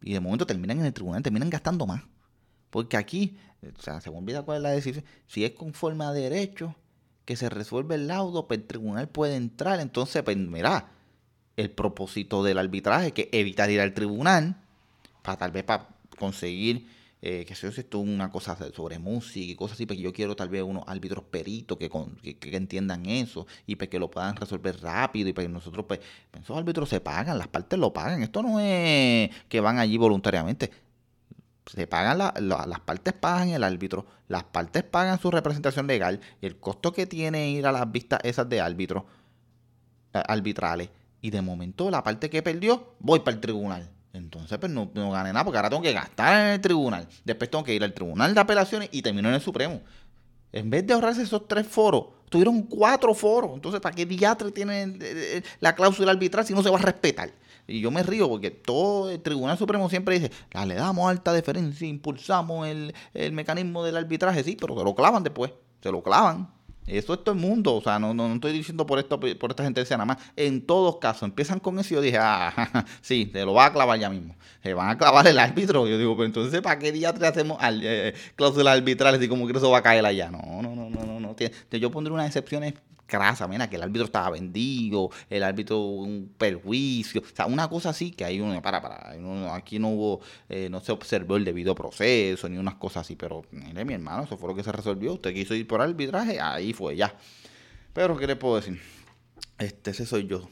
Y 0.00 0.12
de 0.12 0.20
momento 0.20 0.46
terminan 0.46 0.78
en 0.78 0.86
el 0.86 0.92
tribunal, 0.92 1.22
terminan 1.22 1.50
gastando 1.50 1.86
más. 1.86 2.02
Porque 2.70 2.96
aquí, 2.96 3.36
o 3.76 3.82
sea, 3.82 4.00
se 4.00 4.10
me 4.10 4.42
cuál 4.42 4.58
es 4.58 4.62
la 4.62 4.70
decisión. 4.70 5.04
Si 5.26 5.44
es 5.44 5.52
conforme 5.52 6.04
a 6.04 6.12
derecho 6.12 6.76
que 7.26 7.36
se 7.36 7.50
resuelve 7.50 7.96
el 7.96 8.06
laudo, 8.06 8.48
pues 8.48 8.60
el 8.60 8.66
tribunal 8.66 9.08
puede 9.08 9.36
entrar. 9.36 9.80
Entonces, 9.80 10.22
pues 10.22 10.36
mira, 10.38 10.88
el 11.56 11.70
propósito 11.70 12.42
del 12.42 12.58
arbitraje, 12.58 13.12
que 13.12 13.28
evitar 13.32 13.70
ir 13.70 13.80
al 13.82 13.92
tribunal, 13.92 14.56
para 15.22 15.36
tal 15.36 15.50
vez 15.50 15.64
para 15.64 15.88
conseguir 16.18 16.86
eh, 17.28 17.44
que 17.44 17.54
sé 17.54 17.66
yo, 17.66 17.72
si 17.72 17.80
esto 17.80 18.00
es 18.00 18.08
una 18.08 18.30
cosa 18.30 18.56
sobre 18.72 18.98
música 18.98 19.50
y 19.52 19.56
cosas 19.56 19.74
así, 19.74 19.86
porque 19.86 20.02
yo 20.02 20.12
quiero 20.12 20.36
tal 20.36 20.48
vez 20.48 20.62
unos 20.62 20.84
árbitros 20.86 21.24
peritos 21.24 21.78
que, 21.78 21.88
que, 22.38 22.56
entiendan 22.56 23.06
eso 23.06 23.46
y 23.66 23.74
pues 23.74 23.88
que 23.88 23.98
lo 23.98 24.10
puedan 24.10 24.36
resolver 24.36 24.80
rápido 24.80 25.30
y 25.30 25.32
pues 25.32 25.48
nosotros 25.48 25.86
pues 25.88 26.00
esos 26.40 26.56
árbitros 26.56 26.88
se 26.88 27.00
pagan, 27.00 27.38
las 27.38 27.48
partes 27.48 27.78
lo 27.78 27.92
pagan, 27.92 28.22
esto 28.22 28.42
no 28.42 28.60
es 28.60 29.30
que 29.48 29.60
van 29.60 29.78
allí 29.78 29.96
voluntariamente, 29.96 30.70
se 31.66 31.86
pagan 31.86 32.18
las 32.18 32.80
partes 32.80 33.12
pagan 33.12 33.50
el 33.50 33.64
árbitro, 33.64 34.06
las 34.28 34.44
partes 34.44 34.82
pagan 34.84 35.20
su 35.20 35.30
representación 35.30 35.86
legal 35.86 36.20
y 36.40 36.46
el 36.46 36.58
costo 36.58 36.92
que 36.92 37.06
tiene 37.06 37.50
ir 37.50 37.66
a 37.66 37.72
las 37.72 37.90
vistas 37.90 38.20
esas 38.22 38.48
de 38.48 38.60
árbitros 38.60 39.04
eh, 40.14 40.22
arbitrales 40.26 40.90
y 41.20 41.30
de 41.30 41.42
momento 41.42 41.90
la 41.90 42.02
parte 42.02 42.30
que 42.30 42.42
perdió 42.42 42.94
voy 43.00 43.20
para 43.20 43.34
el 43.34 43.40
tribunal 43.40 43.90
entonces, 44.16 44.58
pues 44.58 44.72
no, 44.72 44.90
no 44.94 45.10
gané 45.10 45.32
nada 45.32 45.44
porque 45.44 45.58
ahora 45.58 45.70
tengo 45.70 45.82
que 45.82 45.92
gastar 45.92 46.46
en 46.46 46.54
el 46.54 46.60
tribunal. 46.60 47.06
Después 47.24 47.50
tengo 47.50 47.64
que 47.64 47.74
ir 47.74 47.84
al 47.84 47.92
tribunal 47.92 48.34
de 48.34 48.40
apelaciones 48.40 48.88
y 48.92 49.02
termino 49.02 49.28
en 49.28 49.34
el 49.34 49.40
Supremo. 49.40 49.80
En 50.52 50.70
vez 50.70 50.86
de 50.86 50.94
ahorrarse 50.94 51.22
esos 51.22 51.46
tres 51.46 51.66
foros, 51.66 52.06
tuvieron 52.30 52.62
cuatro 52.62 53.14
foros. 53.14 53.52
Entonces, 53.54 53.80
¿para 53.80 53.94
qué 53.94 54.06
diatre 54.06 54.50
tiene 54.52 55.42
la 55.60 55.74
cláusula 55.74 56.12
arbitral 56.12 56.46
si 56.46 56.54
no 56.54 56.62
se 56.62 56.70
va 56.70 56.78
a 56.78 56.82
respetar? 56.82 57.30
Y 57.66 57.80
yo 57.80 57.90
me 57.90 58.02
río 58.02 58.28
porque 58.28 58.50
todo 58.50 59.10
el 59.10 59.20
Tribunal 59.20 59.58
Supremo 59.58 59.88
siempre 59.90 60.18
dice, 60.18 60.30
le 60.66 60.74
damos 60.74 61.08
alta 61.10 61.32
deferencia, 61.32 61.86
impulsamos 61.86 62.68
el, 62.68 62.94
el 63.14 63.32
mecanismo 63.32 63.84
del 63.84 63.96
arbitraje, 63.96 64.44
sí, 64.44 64.56
pero 64.60 64.76
se 64.78 64.84
lo 64.84 64.94
clavan 64.94 65.22
después, 65.22 65.52
se 65.82 65.90
lo 65.90 66.02
clavan. 66.02 66.56
Eso 66.86 67.14
es 67.14 67.24
todo 67.24 67.34
el 67.34 67.40
mundo, 67.40 67.74
o 67.74 67.82
sea, 67.82 67.98
no, 67.98 68.14
no, 68.14 68.32
estoy 68.32 68.52
diciendo 68.52 68.86
por 68.86 69.00
esto, 69.00 69.18
por 69.18 69.50
esta 69.50 69.64
gente 69.64 69.82
nada 69.90 70.04
más. 70.04 70.18
En 70.36 70.64
todos 70.64 70.98
casos, 70.98 71.24
empiezan 71.24 71.58
con 71.58 71.78
eso 71.80 71.94
y 71.94 71.96
yo 71.96 72.00
dije, 72.00 72.18
ah, 72.20 72.84
sí, 73.00 73.26
te 73.26 73.44
lo 73.44 73.54
va 73.54 73.66
a 73.66 73.72
clavar 73.72 73.98
ya 73.98 74.08
mismo. 74.08 74.36
Se 74.62 74.72
van 74.72 74.90
a 74.90 74.96
clavar 74.96 75.26
el 75.26 75.38
árbitro. 75.38 75.88
Yo 75.88 75.98
digo, 75.98 76.16
pero 76.16 76.26
entonces, 76.26 76.60
¿para 76.60 76.78
qué 76.78 76.92
día 76.92 77.12
te 77.12 77.26
hacemos 77.26 77.58
eh, 77.82 78.14
cláusulas 78.36 78.76
arbitrales 78.76 79.20
y 79.20 79.28
como 79.28 79.48
que 79.48 79.56
eso 79.56 79.68
va 79.68 79.78
a 79.78 79.82
caer 79.82 80.06
allá? 80.06 80.30
No, 80.30 80.62
no, 80.62 80.76
no, 80.76 80.88
no, 80.88 81.04
no. 81.04 81.20
no. 81.20 81.36
Yo 81.72 81.90
pondré 81.90 82.12
unas 82.14 82.26
excepciones 82.26 82.74
crasa, 83.06 83.46
mira, 83.48 83.70
que 83.70 83.76
el 83.76 83.82
árbitro 83.82 84.04
estaba 84.04 84.30
vendido, 84.30 85.10
el 85.30 85.42
árbitro 85.42 85.78
un 85.78 86.34
perjuicio, 86.36 87.22
o 87.22 87.36
sea, 87.36 87.46
una 87.46 87.68
cosa 87.68 87.90
así 87.90 88.10
que 88.10 88.24
ahí 88.24 88.40
uno, 88.40 88.60
para, 88.60 88.82
para, 88.82 89.14
aquí 89.54 89.78
no 89.78 89.90
hubo, 89.90 90.20
eh, 90.48 90.68
no 90.68 90.80
se 90.80 90.92
observó 90.92 91.36
el 91.36 91.44
debido 91.44 91.74
proceso, 91.74 92.48
ni 92.48 92.58
unas 92.58 92.74
cosas 92.74 93.02
así, 93.06 93.16
pero 93.16 93.44
mire, 93.50 93.84
mi 93.84 93.94
hermano, 93.94 94.24
eso 94.24 94.36
fue 94.36 94.48
lo 94.48 94.54
que 94.54 94.64
se 94.64 94.72
resolvió, 94.72 95.14
usted 95.14 95.32
quiso 95.32 95.54
ir 95.54 95.66
por 95.66 95.80
arbitraje, 95.80 96.40
ahí 96.40 96.72
fue, 96.72 96.96
ya. 96.96 97.14
Pero, 97.92 98.16
¿qué 98.16 98.26
le 98.26 98.36
puedo 98.36 98.56
decir? 98.56 98.80
Este, 99.58 99.92
ese 99.92 100.04
soy 100.04 100.26
yo. 100.26 100.50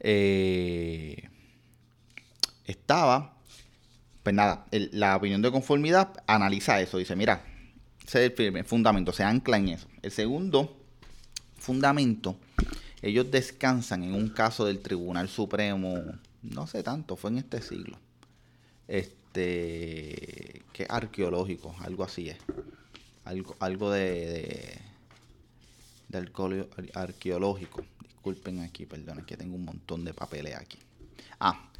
Eh, 0.00 1.28
estaba, 2.64 3.36
pues 4.22 4.34
nada, 4.34 4.66
la 4.70 5.16
opinión 5.16 5.42
de 5.42 5.50
conformidad 5.50 6.22
analiza 6.26 6.80
eso, 6.80 6.98
dice, 6.98 7.16
mira, 7.16 7.44
ese 8.06 8.26
es 8.26 8.38
el 8.38 8.64
fundamento, 8.64 9.12
se 9.12 9.24
ancla 9.24 9.58
en 9.58 9.68
eso. 9.68 9.88
El 10.02 10.10
segundo 10.10 10.78
fundamento, 11.58 12.36
ellos 13.02 13.30
descansan 13.30 14.02
en 14.02 14.14
un 14.14 14.28
caso 14.30 14.64
del 14.64 14.80
Tribunal 14.80 15.28
Supremo, 15.28 16.02
no 16.42 16.66
sé 16.66 16.82
tanto, 16.82 17.16
fue 17.16 17.30
en 17.30 17.38
este 17.38 17.62
siglo. 17.62 17.98
Este, 18.86 20.62
que 20.72 20.86
arqueológico, 20.88 21.74
algo 21.80 22.04
así 22.04 22.30
es. 22.30 22.38
Algo, 23.24 23.56
algo 23.60 23.90
de, 23.90 24.78
de, 26.08 26.30
arqueológico. 26.94 27.84
Disculpen 28.02 28.60
aquí, 28.60 28.86
perdón, 28.86 29.24
que 29.26 29.36
tengo 29.36 29.54
un 29.54 29.64
montón 29.64 30.04
de 30.04 30.14
papeles 30.14 30.56
aquí. 30.56 30.78
Ah, 31.38 31.70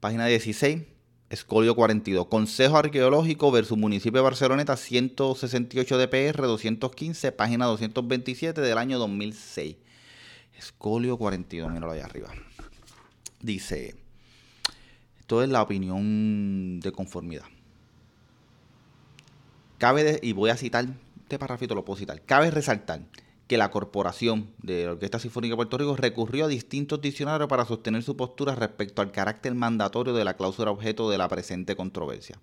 página 0.00 0.26
16 0.26 0.91
Escolio 1.32 1.74
42. 1.74 2.26
Consejo 2.26 2.76
Arqueológico 2.76 3.50
versus 3.50 3.78
Municipio 3.78 4.18
de 4.18 4.22
Barceloneta, 4.24 4.76
168 4.76 5.96
DPR, 5.96 6.42
215, 6.42 7.32
página 7.32 7.64
227 7.64 8.60
del 8.60 8.76
año 8.76 8.98
2006. 8.98 9.76
Escolio 10.58 11.16
42, 11.16 11.72
míralo 11.72 11.92
allá 11.92 12.04
arriba. 12.04 12.28
Dice, 13.40 13.94
esto 15.20 15.42
es 15.42 15.48
la 15.48 15.62
opinión 15.62 16.80
de 16.80 16.92
conformidad. 16.92 17.46
Cabe, 19.78 20.20
y 20.22 20.34
voy 20.34 20.50
a 20.50 20.58
citar, 20.58 20.84
este 21.22 21.38
parrafito 21.38 21.74
lo 21.74 21.82
puedo 21.82 21.98
citar, 21.98 22.20
cabe 22.20 22.50
resaltar 22.50 23.00
que 23.46 23.58
la 23.58 23.70
corporación 23.70 24.50
de 24.62 24.86
la 24.86 24.92
Orquesta 24.92 25.18
Sinfónica 25.18 25.52
de 25.52 25.56
Puerto 25.56 25.78
Rico 25.78 25.96
recurrió 25.96 26.46
a 26.46 26.48
distintos 26.48 27.00
diccionarios 27.00 27.48
para 27.48 27.64
sostener 27.64 28.02
su 28.02 28.16
postura 28.16 28.54
respecto 28.54 29.02
al 29.02 29.12
carácter 29.12 29.54
mandatorio 29.54 30.14
de 30.14 30.24
la 30.24 30.34
cláusula 30.34 30.70
objeto 30.70 31.10
de 31.10 31.18
la 31.18 31.28
presente 31.28 31.76
controversia. 31.76 32.38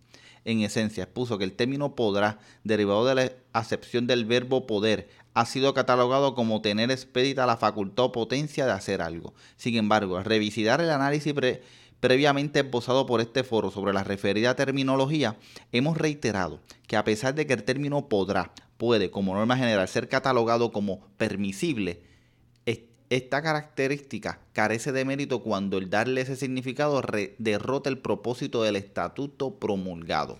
En 0.46 0.62
esencia, 0.62 1.04
expuso 1.04 1.38
que 1.38 1.44
el 1.44 1.54
término 1.54 1.96
podrá, 1.96 2.40
derivado 2.64 3.06
de 3.06 3.16
la 3.16 3.32
acepción 3.54 4.08
del 4.08 4.26
verbo 4.26 4.68
poder, 4.68 5.10
ha 5.34 5.46
sido 5.46 5.74
catalogado 5.74 6.34
como 6.34 6.62
tener 6.62 6.92
expedita 6.92 7.46
la 7.46 7.58
facultad 7.58 8.06
o 8.06 8.12
potencia 8.12 8.66
de 8.66 8.72
hacer 8.72 9.02
algo. 9.02 9.34
Sin 9.58 9.76
embargo, 9.76 10.18
al 10.18 10.26
revisitar 10.26 10.82
el 10.82 10.90
análisis 10.90 11.34
previamente 12.00 12.60
esbozado 12.60 13.06
por 13.06 13.20
este 13.20 13.44
foro 13.44 13.72
sobre 13.72 13.94
la 13.94 14.04
referida 14.04 14.56
terminología, 14.56 15.38
hemos 15.72 15.98
reiterado 15.98 16.60
que 16.88 16.98
a 16.98 17.04
pesar 17.04 17.36
de 17.36 17.46
que 17.46 17.54
el 17.54 17.64
término 17.64 18.08
podrá 18.08 18.54
puede, 18.80 19.12
como 19.12 19.36
norma 19.36 19.58
general, 19.58 19.88
ser 19.88 20.10
catalogado 20.10 20.72
como 20.72 21.02
permisible, 21.18 22.02
esta 23.10 23.42
característica 23.42 24.40
carece 24.54 24.92
de 24.92 25.04
mérito 25.04 25.42
cuando 25.42 25.78
el 25.78 25.90
darle 25.90 26.22
ese 26.22 26.36
significado 26.36 27.02
derrota 27.40 27.90
el 27.90 27.98
propósito 27.98 28.64
del 28.64 28.76
estatuto 28.76 29.56
promulgado. 29.56 30.40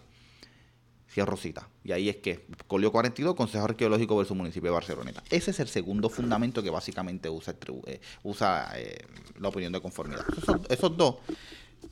Cierro 1.12 1.36
cita. 1.38 1.68
Y 1.84 1.92
ahí 1.92 2.08
es 2.08 2.18
que, 2.18 2.46
Colio 2.68 2.92
42, 2.92 3.34
Consejo 3.34 3.66
Arqueológico 3.66 4.16
versus 4.16 4.38
Municipio 4.38 4.70
de 4.70 4.76
Barceloneta. 4.76 5.24
Ese 5.32 5.50
es 5.50 5.60
el 5.60 5.68
segundo 5.68 6.08
fundamento 6.08 6.62
que 6.62 6.70
básicamente 6.70 7.28
usa, 7.28 7.56
eh, 7.88 8.00
usa 8.22 8.72
eh, 8.76 9.00
la 9.40 9.48
opinión 9.48 9.74
de 9.74 9.82
conformidad. 9.82 10.24
esos 10.70 10.96
dos 10.96 11.16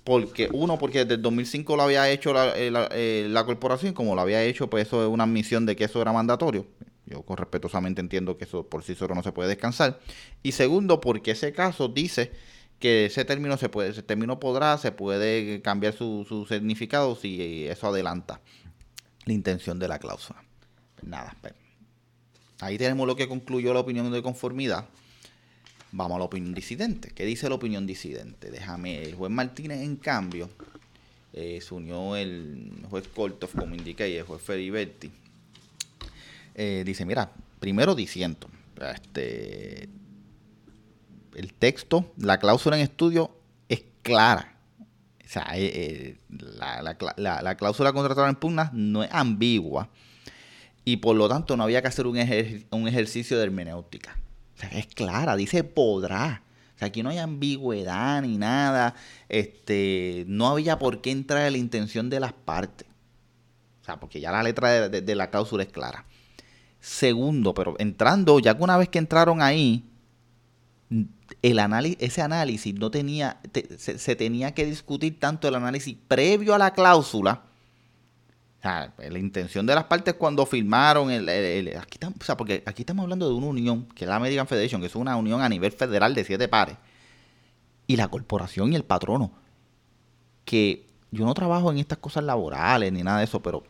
porque 0.08 0.48
uno 0.54 0.78
porque 0.78 1.00
desde 1.00 1.16
el 1.16 1.22
2005 1.22 1.76
lo 1.76 1.84
había 1.84 2.10
hecho 2.10 2.34
eh, 2.56 2.72
eh, 2.92 3.28
la, 3.30 3.46
corporación 3.46 3.94
como 3.94 4.16
lo 4.16 4.22
había 4.22 4.42
hecho 4.42 4.70
pues 4.70 4.88
eso 4.88 5.04
es 5.04 5.10
una 5.10 5.26
admisión 5.26 5.66
de 5.66 5.76
que 5.76 5.84
eso 5.84 6.02
era 6.02 6.14
mandatorio. 6.14 6.66
Yo 7.06 7.24
con 7.24 7.36
respetuosamente 7.36 8.00
entiendo 8.00 8.38
que 8.38 8.46
eso 8.46 8.66
por 8.66 8.84
sí 8.84 8.96
solo 8.96 9.16
no 9.16 9.22
se 9.22 9.34
puede 9.34 9.50
descansar. 9.50 10.00
Y 10.44 10.54
segundo 10.54 11.02
porque 11.02 11.32
ese 11.32 11.52
caso 11.52 11.90
dice 11.90 12.32
que 12.80 13.08
ese 13.08 13.26
término 13.26 13.58
se 13.58 13.68
puede 13.68 13.90
ese 13.90 14.02
término 14.02 14.40
podrá 14.40 14.78
se 14.78 14.94
puede 14.94 15.62
cambiar 15.62 15.92
su, 15.92 16.26
su 16.26 16.46
significado 16.46 17.14
si 17.18 17.68
eso 17.68 17.88
adelanta 17.88 18.40
la 19.26 19.34
intención 19.34 19.78
de 19.78 19.90
la 19.90 20.00
cláusula. 20.00 20.42
Nada 21.02 21.36
pues, 21.42 21.54
ahí 22.62 22.78
tenemos 22.78 23.06
lo 23.06 23.18
que 23.18 23.28
concluyó 23.28 23.74
la 23.74 23.82
opinión 23.82 24.10
de 24.10 24.24
conformidad 24.24 24.88
Vamos 25.92 26.16
a 26.16 26.20
la 26.20 26.26
opinión 26.26 26.54
disidente. 26.54 27.12
¿Qué 27.16 27.26
dice 27.26 27.48
la 27.48 27.56
opinión 27.56 27.88
disidente? 27.88 28.52
Déjame, 28.52 29.04
el 29.04 29.16
juez 29.16 29.32
Martínez, 29.32 29.82
en 29.82 29.96
cambio, 29.96 30.50
eh, 31.34 31.60
se 31.62 31.74
unió 31.74 32.16
el 32.16 32.72
juez 32.90 33.08
Kortov, 33.08 33.52
como 33.52 33.74
indica, 33.74 34.06
y 34.08 34.16
el 34.16 34.24
juez 34.24 34.42
Feriberti. 34.42 35.12
Eh, 36.56 36.84
dice, 36.86 37.06
mira, 37.06 37.32
primero 37.60 37.96
diciendo, 37.96 38.50
este, 38.94 39.88
el 41.36 41.54
texto, 41.54 42.12
la 42.18 42.38
cláusula 42.40 42.78
en 42.78 42.84
estudio 42.84 43.32
es 43.70 43.84
clara. 44.02 44.58
O 45.26 45.30
sea, 45.30 45.48
eh, 45.56 46.18
la, 46.30 47.56
cláusula 47.58 47.94
contratada 47.94 48.30
en 48.30 48.36
pugna 48.36 48.72
no 48.74 49.04
es 49.04 49.10
ambigua. 49.12 49.90
y 50.86 50.98
por 50.98 51.18
lo 51.18 51.28
tanto 51.28 51.58
no 51.58 51.64
había 51.64 51.82
que 51.82 51.90
hacer 51.90 52.08
un, 52.08 52.18
un 52.72 52.88
ejercicio 52.88 53.38
de 53.38 53.44
hermenéutica. 53.44 54.18
O 54.58 54.60
sea, 54.60 54.70
es 54.70 54.88
clara, 54.88 55.36
dice 55.36 55.64
podrá. 55.64 56.42
O 56.76 56.80
sea, 56.80 56.88
aquí 56.88 57.04
no 57.04 57.10
hay 57.10 57.20
ambigüedad 57.20 58.22
ni 58.24 58.38
nada. 58.38 58.96
Este, 59.30 60.26
no 60.28 60.48
había 60.48 60.80
por 60.80 61.02
qué 61.02 61.12
entrar 61.12 61.46
en 61.46 61.54
la 61.54 61.58
intención 61.60 62.10
de 62.10 62.20
las 62.20 62.34
partes. 62.34 62.88
O 63.82 63.86
sea, 63.86 64.00
porque 64.00 64.20
ya 64.20 64.32
la 64.32 64.44
letra 64.44 64.90
de, 64.90 65.16
la 65.16 65.30
cláusula 65.30 65.64
es 65.64 65.70
clara. 65.70 66.06
Segundo, 66.80 67.54
pero 67.54 67.76
entrando, 67.80 68.40
ya 68.40 68.58
que 68.58 68.64
una 68.64 68.78
vez 68.78 68.90
que 68.90 69.00
entraron 69.00 69.42
ahí, 69.42 69.86
el 71.42 71.60
análisis, 71.60 71.98
ese 72.00 72.22
análisis 72.22 72.74
no 72.76 72.92
tenía, 72.92 73.40
se, 73.78 74.16
tenía 74.16 74.54
que 74.54 74.66
discutir 74.66 75.20
tanto 75.20 75.48
el 75.48 75.56
análisis 75.56 75.96
previo 76.08 76.54
a 76.56 76.58
la 76.58 76.74
cláusula. 76.74 77.44
Sea, 78.62 78.94
la 78.98 79.20
intención 79.20 79.66
de 79.66 79.76
las 79.76 79.84
partes 79.84 80.16
cuando 80.16 80.46
firmaron 80.46 81.12
el, 81.12 81.30
aquí 81.78 81.94
estamos, 81.94 82.18
o 82.20 82.24
sea, 82.24 82.36
porque 82.36 82.64
aquí 82.66 82.82
estamos 82.82 83.04
hablando 83.04 83.28
de 83.30 83.36
una 83.36 83.48
unión, 83.48 83.86
que 83.96 84.06
es 84.06 84.10
la 84.10 84.16
American 84.16 84.48
Federation, 84.48 84.82
que 84.82 84.88
es 84.88 84.96
una 84.96 85.16
unión 85.16 85.42
a 85.42 85.50
nivel 85.50 85.72
federal 85.72 86.16
de 86.16 86.24
siete 86.24 86.48
pares. 86.48 86.76
Y 87.86 87.96
la 87.96 88.08
corporación 88.08 88.74
y 88.74 88.76
el 88.76 88.84
patrono. 88.84 89.32
Que 90.44 90.88
yo 91.12 91.26
no 91.26 91.34
trabajo 91.34 91.72
en 91.72 91.78
estas 91.78 92.00
cosas 92.00 92.24
laborales 92.24 92.92
ni 92.92 93.04
nada 93.04 93.20
de 93.20 93.26
eso, 93.26 93.42
pero 93.42 93.64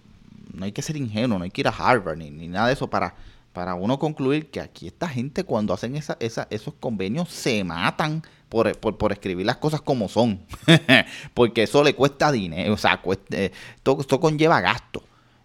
no 0.53 0.65
hay 0.65 0.71
que 0.71 0.81
ser 0.81 0.95
ingenuo, 0.97 1.37
no 1.37 1.43
hay 1.43 1.51
que 1.51 1.61
ir 1.61 1.67
a 1.67 1.71
Harvard 1.71 2.17
ni, 2.17 2.31
ni 2.31 2.47
nada 2.47 2.67
de 2.67 2.73
eso 2.73 2.89
para 2.89 3.15
para 3.57 3.73
uno 3.73 3.97
concluir 3.97 4.51
que 4.51 4.61
aquí 4.61 4.85
esta 4.85 5.09
gente 5.09 5.43
cuando 5.43 5.73
hacen 5.73 5.95
esa, 5.95 6.15
esos 6.19 6.75
convenios 6.79 7.29
se 7.29 7.63
matan 7.63 8.21
por, 8.49 8.67
escribir 9.11 9.47
las 9.47 9.57
cosas 9.57 9.81
como 9.81 10.07
son. 10.09 10.45
Porque 11.33 11.63
eso 11.63 11.83
le 11.83 11.95
cuesta 11.95 12.31
dinero, 12.31 12.75
o 12.75 12.77
sea, 12.77 13.01
eh, 13.31 13.51
esto, 13.83 14.19
conlleva 14.19 14.61
gasto. 14.61 15.01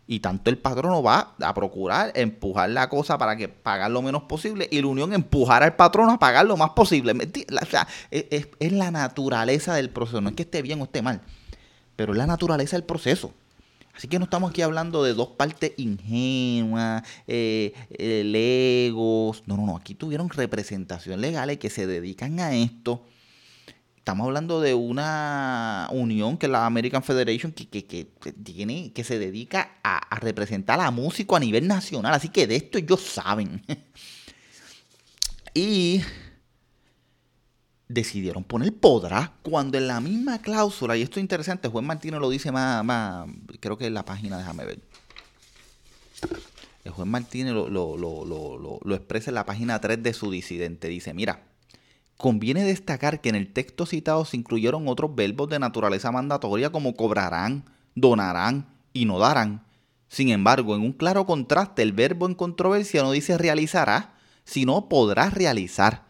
Y 0.07 0.21
tanto 0.21 0.51
el 0.51 0.59
patrono 0.59 1.03
va 1.03 1.33
a 1.41 1.55
procurar 1.55 2.13
empujar 2.15 2.69
la 2.69 2.91
cosa 2.91 3.17
para 3.17 3.35
que 3.35 3.49
pagar 3.49 3.91
lo 3.91 4.03
menos 4.03 4.25
posible 4.25 4.69
y 4.71 4.83
la 4.83 4.89
unión 4.89 5.15
empujar 5.15 5.63
al 5.63 5.75
patrono 5.75 6.13
a 6.13 6.19
pagar 6.19 6.45
lo 6.45 6.59
más 6.59 6.73
posible. 6.73 7.15
O 7.15 7.65
sea, 7.65 7.89
es, 8.11 8.49
es 8.59 8.73
la 8.73 8.91
naturaleza 8.91 9.73
del 9.73 9.89
proceso. 9.89 10.21
No 10.21 10.29
es 10.29 10.37
que 10.37 10.43
esté 10.43 10.61
bien 10.61 10.83
o 10.83 10.85
esté 10.85 11.01
mal, 11.01 11.23
pero 11.97 12.13
es 12.13 12.19
la 12.19 12.27
naturaleza 12.27 12.77
del 12.77 12.85
proceso. 12.85 13.33
Así 13.95 14.09
que 14.09 14.19
no 14.19 14.25
estamos 14.25 14.51
aquí 14.51 14.63
hablando 14.63 15.05
de 15.05 15.15
dos 15.15 15.29
partes 15.29 15.73
ingenuas, 15.77 17.03
eh, 17.27 17.75
eh, 17.91 18.23
legos. 18.25 19.43
No, 19.47 19.57
no, 19.57 19.67
no. 19.67 19.77
Aquí 19.77 19.95
tuvieron 19.95 20.31
representación 20.31 21.21
legales 21.21 21.59
que 21.59 21.71
se 21.71 21.87
dedican 21.87 22.41
a 22.41 22.55
esto. 22.55 23.05
Estamos 23.97 24.27
hablando 24.27 24.61
de 24.61 24.75
una 24.75 25.89
unión 25.93 26.37
que 26.37 26.47
es 26.47 26.53
la 26.53 26.67
American 26.67 27.05
Federation 27.05 27.53
que, 27.53 27.65
tiene, 28.43 28.93
que 28.93 29.05
se 29.05 29.19
dedica 29.19 29.77
a, 29.85 29.99
a 29.99 30.19
representar 30.19 30.81
a 30.81 30.91
músicos 30.91 31.37
a 31.37 31.41
nivel 31.41 31.69
nacional. 31.69 32.13
Así 32.13 32.29
que 32.29 32.47
de 32.47 32.57
esto 32.57 32.79
ellos 32.79 33.01
saben. 33.01 33.63
y 35.55 36.03
decidieron 37.89 38.45
poner 38.45 38.73
podrá 38.73 39.33
cuando 39.43 39.79
en 39.79 39.87
la 39.87 40.01
misma 40.01 40.41
cláusula, 40.41 40.97
y 40.97 41.03
esto 41.03 41.19
es 41.19 41.23
interesante, 41.23 41.69
Juan 41.69 41.85
Martínez 41.85 42.21
lo 42.21 42.31
dice 42.31 42.53
más, 42.53 43.29
creo 43.61 43.77
que 43.77 43.87
en 43.87 43.95
la 43.95 44.05
página, 44.05 44.39
déjame 44.39 44.65
ver. 44.65 44.81
El 46.85 46.91
juez 46.91 47.07
Martínez 47.07 47.53
lo, 47.53 47.69
lo, 47.69 48.95
expresa 48.95 49.31
en 49.31 49.37
la 49.37 49.47
página 49.47 49.81
3 49.81 50.03
de 50.03 50.13
su 50.13 50.31
disidente. 50.31 50.89
Dice, 50.89 51.15
mira, 51.15 51.45
conviene 52.17 52.65
destacar 52.65 53.21
que 53.21 53.29
en 53.29 53.37
el 53.37 53.53
texto 53.53 53.87
citado 53.87 54.25
se 54.25 54.37
incluyeron 54.37 54.89
otros 54.89 55.15
verbos 55.15 55.49
de 55.49 55.59
naturaleza 55.59 56.11
mandatoria 56.11 56.71
como 56.71 56.95
cobrarán, 56.95 57.65
donarán 57.95 58.67
y 58.93 59.05
no 59.05 59.19
darán. 59.19 59.65
Sin 60.09 60.29
embargo, 60.29 60.75
en 60.75 60.83
un 60.83 60.93
claro 60.93 61.25
contraste, 61.25 61.83
el 61.83 61.93
verbo 61.93 62.27
en 62.27 62.35
controversia 62.35 63.03
no 63.03 63.13
dice 63.13 63.39
realizará, 63.39 64.15
sino 64.45 64.89
podrá 64.89 65.31
realizar 65.31 66.05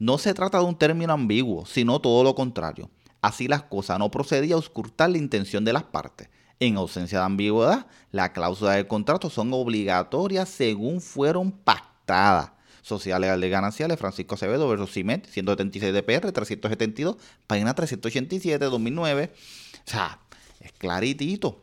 no 0.00 0.16
se 0.18 0.34
trata 0.34 0.58
de 0.58 0.64
un 0.64 0.76
término 0.76 1.12
ambiguo, 1.12 1.66
sino 1.66 2.00
todo 2.00 2.24
lo 2.24 2.34
contrario. 2.34 2.90
Así 3.20 3.46
las 3.48 3.64
cosas 3.64 3.98
no 3.98 4.10
procedía 4.10 4.54
a 4.54 4.58
oscurtar 4.58 5.10
la 5.10 5.18
intención 5.18 5.62
de 5.62 5.74
las 5.74 5.84
partes. 5.84 6.30
En 6.58 6.78
ausencia 6.78 7.18
de 7.18 7.26
ambigüedad, 7.26 7.86
las 8.10 8.30
cláusulas 8.30 8.76
del 8.76 8.86
contrato 8.86 9.28
son 9.28 9.52
obligatorias 9.52 10.48
según 10.48 11.02
fueron 11.02 11.52
pactadas. 11.52 12.52
Sociedad 12.80 13.20
Legal 13.20 13.42
de 13.42 13.50
Gananciales, 13.50 13.98
Francisco 13.98 14.36
Acevedo 14.36 14.66
versus 14.68 14.90
CIMET, 14.90 15.26
176 15.26 15.92
DPR, 15.92 16.32
372, 16.32 17.16
página 17.46 17.74
387, 17.74 18.64
2009. 18.64 19.32
O 19.34 19.90
sea, 19.90 20.18
es 20.60 20.72
claritito. 20.72 21.60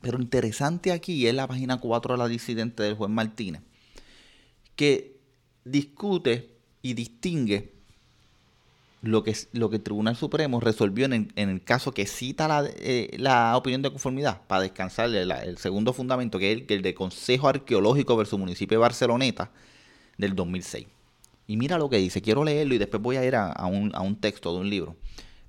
Pero 0.00 0.20
interesante 0.20 0.92
aquí 0.92 1.26
es 1.26 1.34
la 1.34 1.48
página 1.48 1.80
4 1.80 2.14
de 2.14 2.18
la 2.18 2.28
disidente 2.28 2.84
del 2.84 2.94
juez 2.94 3.10
Martínez, 3.10 3.62
que 4.76 5.18
discute 5.64 6.53
y 6.84 6.92
distingue 6.92 7.72
lo 9.00 9.24
que, 9.24 9.34
lo 9.52 9.70
que 9.70 9.76
el 9.76 9.82
Tribunal 9.82 10.16
Supremo 10.16 10.60
resolvió 10.60 11.06
en, 11.06 11.32
el 11.34 11.64
caso 11.64 11.92
que 11.92 12.06
cita 12.06 12.46
la, 12.46 12.68
eh, 12.76 13.10
la, 13.18 13.56
opinión 13.56 13.80
de 13.80 13.90
conformidad 13.90 14.42
para 14.46 14.62
descansar 14.62 15.08
el, 15.14 15.56
segundo 15.56 15.94
fundamento, 15.94 16.38
que 16.38 16.52
es 16.52 16.58
el, 16.58 16.66
el, 16.68 16.82
de 16.82 16.94
Consejo 16.94 17.48
Arqueológico 17.48 18.16
versus 18.18 18.38
Municipio 18.38 18.76
de 18.76 18.82
Barceloneta 18.82 19.50
del 20.18 20.36
2006. 20.36 20.86
Y 21.46 21.56
mira 21.56 21.78
lo 21.78 21.88
que 21.88 21.96
dice, 21.96 22.20
quiero 22.20 22.44
leerlo 22.44 22.74
y 22.74 22.78
después 22.78 23.02
voy 23.02 23.16
a 23.16 23.24
ir 23.24 23.34
a, 23.34 23.64
un, 23.64 23.90
a 23.94 24.02
un 24.02 24.16
texto 24.16 24.52
de 24.52 24.60
un 24.60 24.68
libro 24.68 24.94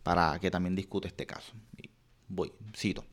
para 0.04 0.40
que 0.40 0.50
también 0.50 0.74
discute 0.74 1.10
este 1.10 1.26
caso. 1.26 1.52
Voy, 2.30 2.54
cito. 2.74 3.04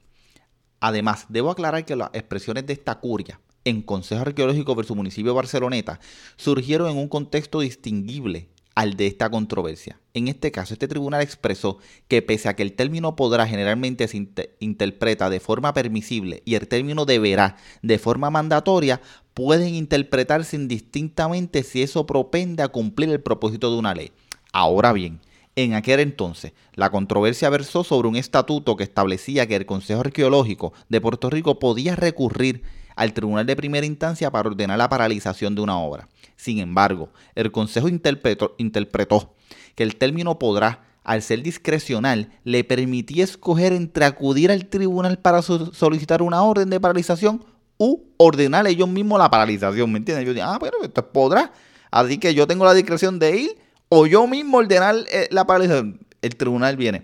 Además, 0.78 1.26
debo 1.28 1.50
aclarar 1.50 1.84
que 1.84 1.96
las 1.96 2.10
expresiones 2.12 2.66
de 2.66 2.72
esta 2.72 3.00
curia 3.00 3.40
en 3.64 3.82
Consejo 3.82 4.22
Arqueológico 4.22 4.74
versus 4.74 4.96
Municipio 4.96 5.32
de 5.32 5.36
Barceloneta 5.36 6.00
surgieron 6.36 6.90
en 6.90 6.98
un 6.98 7.08
contexto 7.08 7.60
distinguible 7.60 8.48
al 8.74 8.96
de 8.96 9.06
esta 9.06 9.30
controversia. 9.30 10.00
En 10.14 10.28
este 10.28 10.50
caso, 10.50 10.74
este 10.74 10.88
tribunal 10.88 11.22
expresó 11.22 11.78
que 12.08 12.22
pese 12.22 12.48
a 12.48 12.56
que 12.56 12.62
el 12.62 12.72
término 12.72 13.16
podrá 13.16 13.46
generalmente 13.46 14.08
se 14.08 14.28
interpreta 14.60 15.30
de 15.30 15.40
forma 15.40 15.74
permisible 15.74 16.42
y 16.44 16.54
el 16.54 16.68
término 16.68 17.04
deberá 17.04 17.56
de 17.82 17.98
forma 17.98 18.30
mandatoria, 18.30 19.00
pueden 19.34 19.74
interpretarse 19.74 20.56
indistintamente 20.56 21.62
si 21.62 21.82
eso 21.82 22.06
propende 22.06 22.62
a 22.62 22.68
cumplir 22.68 23.10
el 23.10 23.20
propósito 23.20 23.70
de 23.70 23.78
una 23.78 23.94
ley. 23.94 24.12
Ahora 24.52 24.92
bien, 24.92 25.20
en 25.54 25.74
aquel 25.74 26.00
entonces, 26.00 26.52
la 26.74 26.90
controversia 26.90 27.50
versó 27.50 27.84
sobre 27.84 28.08
un 28.08 28.16
estatuto 28.16 28.76
que 28.76 28.84
establecía 28.84 29.46
que 29.46 29.56
el 29.56 29.66
Consejo 29.66 30.00
Arqueológico 30.00 30.72
de 30.88 31.00
Puerto 31.00 31.28
Rico 31.28 31.58
podía 31.58 31.94
recurrir 31.94 32.62
al 32.96 33.12
tribunal 33.12 33.46
de 33.46 33.56
primera 33.56 33.86
instancia 33.86 34.30
para 34.30 34.48
ordenar 34.48 34.78
la 34.78 34.88
paralización 34.88 35.54
de 35.54 35.60
una 35.60 35.78
obra. 35.78 36.08
Sin 36.36 36.58
embargo, 36.58 37.10
el 37.34 37.52
Consejo 37.52 37.88
interpretó, 37.88 39.34
que 39.74 39.82
el 39.82 39.96
término 39.96 40.38
podrá, 40.38 40.84
al 41.04 41.20
ser 41.20 41.42
discrecional, 41.42 42.30
le 42.44 42.64
permitía 42.64 43.24
escoger 43.24 43.72
entre 43.72 44.04
acudir 44.04 44.50
al 44.50 44.66
tribunal 44.66 45.18
para 45.18 45.42
solicitar 45.42 46.22
una 46.22 46.42
orden 46.42 46.70
de 46.70 46.80
paralización 46.80 47.44
u 47.76 48.04
ordenar 48.16 48.66
ellos 48.66 48.88
mismos 48.88 49.18
la 49.18 49.30
paralización. 49.30 49.90
¿Me 49.90 49.98
entiendes? 49.98 50.24
Yo 50.24 50.32
digo, 50.32 50.46
ah, 50.46 50.58
pero 50.60 50.82
esto 50.82 51.12
podrá. 51.12 51.52
Así 51.90 52.18
que 52.18 52.34
yo 52.34 52.46
tengo 52.46 52.64
la 52.64 52.74
discreción 52.74 53.18
de 53.18 53.36
ir 53.36 53.56
o 53.94 54.06
yo 54.06 54.26
mismo 54.26 54.56
ordenar 54.56 54.96
eh, 55.10 55.28
la 55.30 55.46
paralización. 55.46 56.00
El 56.22 56.36
tribunal 56.36 56.78
viene. 56.78 57.02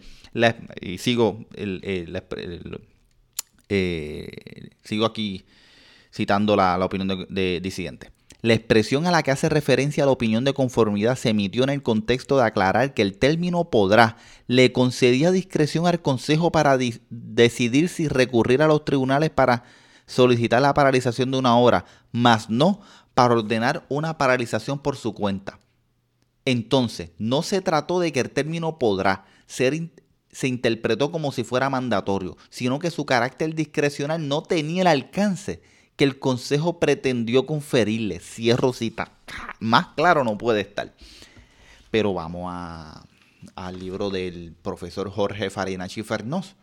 y 0.81 0.97
sigo, 0.97 1.45
el, 1.55 1.83
eh, 3.69 4.71
sigo 4.85 5.05
aquí 5.05 5.45
citando 6.11 6.57
la, 6.57 6.83
opinión 6.83 7.27
de, 7.29 7.61
disidente. 7.61 8.11
La 8.41 8.55
expresión 8.55 9.07
a 9.07 9.11
la 9.11 9.23
que 9.23 9.33
hace 9.33 9.51
referencia 9.51 10.07
la 10.07 10.13
opinión 10.13 10.45
de 10.45 10.55
conformidad 10.55 11.17
se 11.17 11.29
emitió 11.29 11.63
en 11.65 11.71
el 11.71 11.83
contexto 11.83 12.39
de 12.39 12.45
aclarar 12.45 12.95
que 12.95 13.03
el 13.03 13.19
término 13.19 13.69
podrá 13.69 14.17
le 14.47 14.73
concedía 14.73 15.31
discreción 15.31 15.87
al 15.87 16.01
Consejo 16.01 16.51
para 16.53 16.79
decidir 17.11 17.91
si 17.91 18.09
recurrir 18.09 18.63
a 18.63 18.67
los 18.67 18.87
tribunales 18.87 19.29
para 19.29 19.65
solicitar 20.07 20.63
la 20.63 20.73
paralización 20.73 21.33
de 21.33 21.39
una 21.39 21.55
obra, 21.59 21.85
mas 22.13 22.49
no 22.49 22.81
para 23.13 23.35
ordenar 23.35 23.85
una 23.91 24.17
paralización 24.17 24.79
por 24.79 24.97
su 24.97 25.13
cuenta. 25.13 25.59
Entonces, 26.51 27.11
no 27.19 27.43
se 27.43 27.61
trató 27.61 28.01
de 28.01 28.11
que 28.11 28.21
el 28.21 28.31
término 28.31 28.79
podrá 28.79 29.27
ser 29.47 29.91
se 30.33 30.49
interpretó 30.49 31.13
como 31.13 31.31
si 31.31 31.45
fuera 31.45 31.69
mandatorio, 31.69 32.39
sino 32.49 32.79
que 32.79 32.91
su 32.91 33.05
carácter 33.05 33.55
discrecional 33.55 34.29
no 34.29 34.43
tenía 34.43 34.81
el 34.81 34.87
alcance 34.87 35.61
que 35.97 36.05
el 36.05 36.19
Consejo 36.19 36.81
pretendió 36.81 37.45
conferirle. 37.45 38.19
Cierro 38.21 38.73
cita. 38.73 39.13
Más 39.61 39.89
claro 39.89 40.25
no 40.25 40.39
puede 40.39 40.63
estar. 40.63 40.95
Pero 41.91 42.15
vamos 42.15 42.51
al 43.55 43.79
libro 43.79 44.09
del 44.09 44.55
profesor 44.63 45.11
Jorge 45.11 45.51
Farina 45.51 45.87
Fernós. 45.87 46.57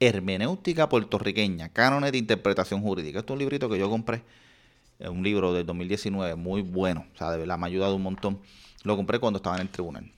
Hermenéutica 0.00 0.90
puertorriqueña, 0.90 1.70
cánones 1.70 2.12
de 2.12 2.18
interpretación 2.18 2.82
jurídica. 2.82 3.20
Esto 3.20 3.32
es 3.32 3.36
un 3.36 3.38
librito 3.38 3.70
que 3.70 3.78
yo 3.78 3.88
compré, 3.88 4.22
un 4.98 5.22
libro 5.22 5.54
del 5.54 5.64
2019, 5.64 6.34
muy 6.34 6.60
bueno, 6.60 7.06
o 7.14 7.16
sea, 7.16 7.30
de 7.30 7.38
verdad 7.38 7.56
me 7.56 7.64
ha 7.64 7.68
ayudado 7.68 7.96
un 7.96 8.02
montón. 8.02 8.40
Lo 8.82 8.96
compré 8.96 9.18
cuando 9.18 9.38
estaba 9.38 9.56
en 9.56 9.62
el 9.62 9.68
tribunal. 9.68 10.10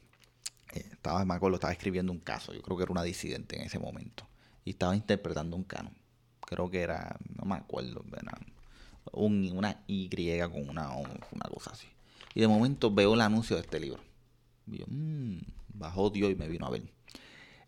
Eh, 0.72 0.86
estaba, 0.92 1.24
me 1.24 1.34
acuerdo, 1.34 1.56
estaba 1.56 1.72
escribiendo 1.72 2.12
un 2.12 2.20
caso, 2.20 2.52
yo 2.52 2.62
creo 2.62 2.76
que 2.76 2.84
era 2.84 2.92
una 2.92 3.02
disidente 3.02 3.56
en 3.56 3.62
ese 3.62 3.78
momento, 3.78 4.26
y 4.64 4.70
estaba 4.70 4.94
interpretando 4.96 5.56
un 5.56 5.64
canon. 5.64 5.94
Creo 6.40 6.70
que 6.70 6.80
era, 6.80 7.16
no 7.36 7.46
me 7.46 7.56
acuerdo, 7.56 8.04
una 9.12 9.82
Y 9.86 10.08
con 10.08 10.68
una, 10.68 10.90
una 10.90 11.48
cosa 11.52 11.70
así. 11.72 11.88
Y 12.34 12.40
de 12.40 12.48
momento 12.48 12.92
veo 12.92 13.14
el 13.14 13.20
anuncio 13.20 13.56
de 13.56 13.62
este 13.62 13.80
libro. 13.80 14.00
Y 14.66 14.78
yo, 14.78 14.84
mmm, 14.88 15.38
bajó 15.74 16.10
Dios 16.10 16.30
y 16.30 16.34
me 16.34 16.48
vino 16.48 16.66
a 16.66 16.70
ver. 16.70 16.82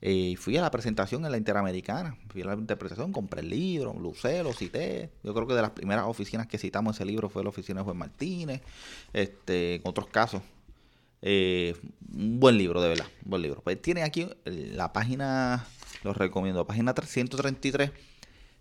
Eh, 0.00 0.36
fui 0.36 0.56
a 0.58 0.60
la 0.60 0.70
presentación 0.70 1.24
en 1.24 1.32
la 1.32 1.38
Interamericana, 1.38 2.16
fui 2.28 2.42
a 2.42 2.46
la 2.46 2.54
interpretación, 2.54 3.10
compré 3.10 3.40
el 3.40 3.48
libro, 3.48 3.94
lo 3.98 4.10
usé, 4.10 4.42
lo 4.42 4.52
cité. 4.52 5.10
Yo 5.22 5.32
creo 5.32 5.46
que 5.46 5.54
de 5.54 5.62
las 5.62 5.70
primeras 5.70 6.04
oficinas 6.06 6.46
que 6.46 6.58
citamos 6.58 6.96
ese 6.96 7.06
libro 7.06 7.30
fue 7.30 7.42
la 7.42 7.48
oficina 7.48 7.80
de 7.80 7.84
Juan 7.84 7.96
Martínez, 7.96 8.60
este, 9.14 9.76
en 9.76 9.82
otros 9.84 10.08
casos. 10.08 10.42
Eh, 11.26 11.74
un 12.14 12.38
buen 12.38 12.58
libro, 12.58 12.82
de 12.82 12.88
verdad, 12.88 13.06
buen 13.22 13.40
libro. 13.40 13.62
Pues 13.62 13.80
tiene 13.80 14.02
aquí 14.02 14.28
la 14.44 14.92
página, 14.92 15.66
lo 16.02 16.12
recomiendo, 16.12 16.66
página 16.66 16.92
333, 16.92 17.92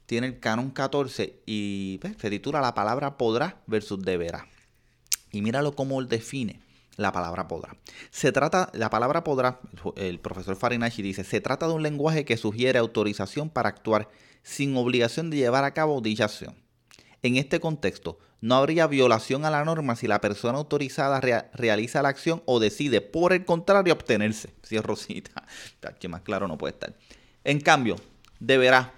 tiene 0.05 0.27
el 0.27 0.39
canon 0.39 0.69
14 0.69 1.41
y 1.45 1.97
pues, 1.97 2.15
se 2.17 2.29
titula 2.29 2.61
La 2.61 2.73
palabra 2.73 3.17
podrá 3.17 3.61
versus 3.67 4.01
deberá. 4.01 4.47
Y 5.29 5.41
míralo 5.41 5.75
cómo 5.75 5.99
él 5.99 6.07
define 6.07 6.61
la 6.95 7.11
palabra 7.11 7.49
podrá. 7.49 7.75
Se 8.11 8.31
trata, 8.31 8.69
la 8.73 8.89
palabra 8.89 9.25
podrá, 9.25 9.59
el 9.97 10.21
profesor 10.21 10.55
Farinashi 10.55 11.01
dice, 11.01 11.25
se 11.25 11.41
trata 11.41 11.67
de 11.67 11.73
un 11.73 11.83
lenguaje 11.83 12.23
que 12.23 12.37
sugiere 12.37 12.79
autorización 12.79 13.49
para 13.49 13.69
actuar 13.69 14.07
sin 14.41 14.77
obligación 14.77 15.29
de 15.29 15.37
llevar 15.37 15.65
a 15.65 15.73
cabo 15.73 15.99
dicha 15.99 16.25
acción. 16.25 16.62
En 17.23 17.37
este 17.37 17.61
contexto, 17.61 18.19
no 18.41 18.55
habría 18.55 18.85
violación 18.87 19.45
a 19.45 19.49
la 19.49 19.63
norma 19.63 19.95
si 19.95 20.07
la 20.07 20.19
persona 20.19 20.57
autorizada 20.57 21.21
realiza 21.53 22.01
la 22.01 22.09
acción 22.09 22.43
o 22.45 22.59
decide, 22.59 22.99
por 22.99 23.31
el 23.31 23.45
contrario, 23.45 23.93
abstenerse. 23.93 24.49
Si 24.63 24.75
es 24.75 24.83
Rosita, 24.83 25.45
que 25.99 26.09
más 26.09 26.21
claro 26.21 26.47
no 26.47 26.57
puede 26.57 26.73
estar. 26.73 26.93
En 27.45 27.61
cambio, 27.61 27.95
deberá. 28.41 28.93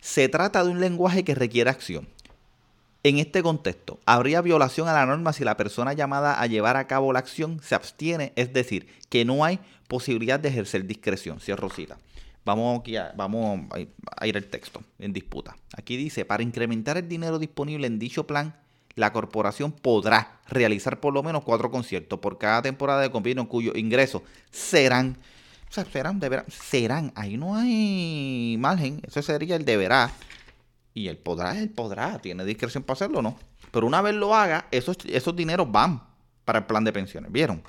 Se 0.00 0.28
trata 0.28 0.64
de 0.64 0.70
un 0.70 0.80
lenguaje 0.80 1.22
que 1.22 1.36
requiere 1.36 1.70
acción. 1.70 2.08
En 3.04 3.18
este 3.18 3.42
contexto, 3.42 4.00
habría 4.06 4.40
violación 4.40 4.88
a 4.88 4.92
la 4.92 5.06
norma 5.06 5.32
si 5.32 5.44
la 5.44 5.56
persona 5.56 5.92
llamada 5.92 6.40
a 6.40 6.46
llevar 6.46 6.76
a 6.76 6.88
cabo 6.88 7.12
la 7.12 7.20
acción 7.20 7.60
se 7.62 7.76
abstiene, 7.76 8.32
es 8.34 8.52
decir, 8.52 8.88
que 9.08 9.24
no 9.24 9.44
hay 9.44 9.60
posibilidad 9.86 10.40
de 10.40 10.48
ejercer 10.48 10.86
discreción. 10.86 11.38
Cierro 11.38 11.68
Rosita. 11.68 11.98
Vamos, 12.44 12.82
a, 12.98 13.12
vamos 13.14 13.60
a 14.16 14.26
ir 14.26 14.36
al 14.36 14.44
texto 14.44 14.82
en 14.98 15.12
disputa. 15.12 15.56
Aquí 15.76 15.96
dice, 15.96 16.24
para 16.24 16.42
incrementar 16.42 16.96
el 16.96 17.08
dinero 17.08 17.38
disponible 17.38 17.86
en 17.86 17.98
dicho 17.98 18.26
plan, 18.26 18.54
la 18.94 19.12
corporación 19.12 19.72
podrá 19.72 20.40
realizar 20.48 21.00
por 21.00 21.14
lo 21.14 21.22
menos 21.22 21.44
cuatro 21.44 21.70
conciertos 21.70 22.18
por 22.18 22.38
cada 22.38 22.62
temporada 22.62 23.00
de 23.00 23.10
convenio 23.10 23.48
cuyo 23.48 23.72
ingresos 23.74 24.22
serán, 24.50 25.16
o 25.70 25.72
sea, 25.72 25.84
serán, 25.84 26.20
deberán, 26.20 26.44
serán, 26.48 27.12
ahí 27.14 27.36
no 27.36 27.56
hay 27.56 28.56
margen, 28.58 29.00
eso 29.06 29.22
sería 29.22 29.56
el 29.56 29.64
deberá 29.64 30.12
y 30.94 31.08
él 31.08 31.16
podrá, 31.16 31.58
él 31.58 31.70
podrá, 31.70 32.18
tiene 32.18 32.44
discreción 32.44 32.82
para 32.82 32.94
hacerlo, 32.94 33.22
¿no? 33.22 33.36
Pero 33.70 33.86
una 33.86 34.02
vez 34.02 34.14
lo 34.14 34.34
haga, 34.34 34.66
esos, 34.70 34.98
esos 35.06 35.34
dineros 35.34 35.70
van 35.70 36.02
para 36.44 36.58
el 36.58 36.66
plan 36.66 36.84
de 36.84 36.92
pensiones, 36.92 37.32
¿vieron? 37.32 37.62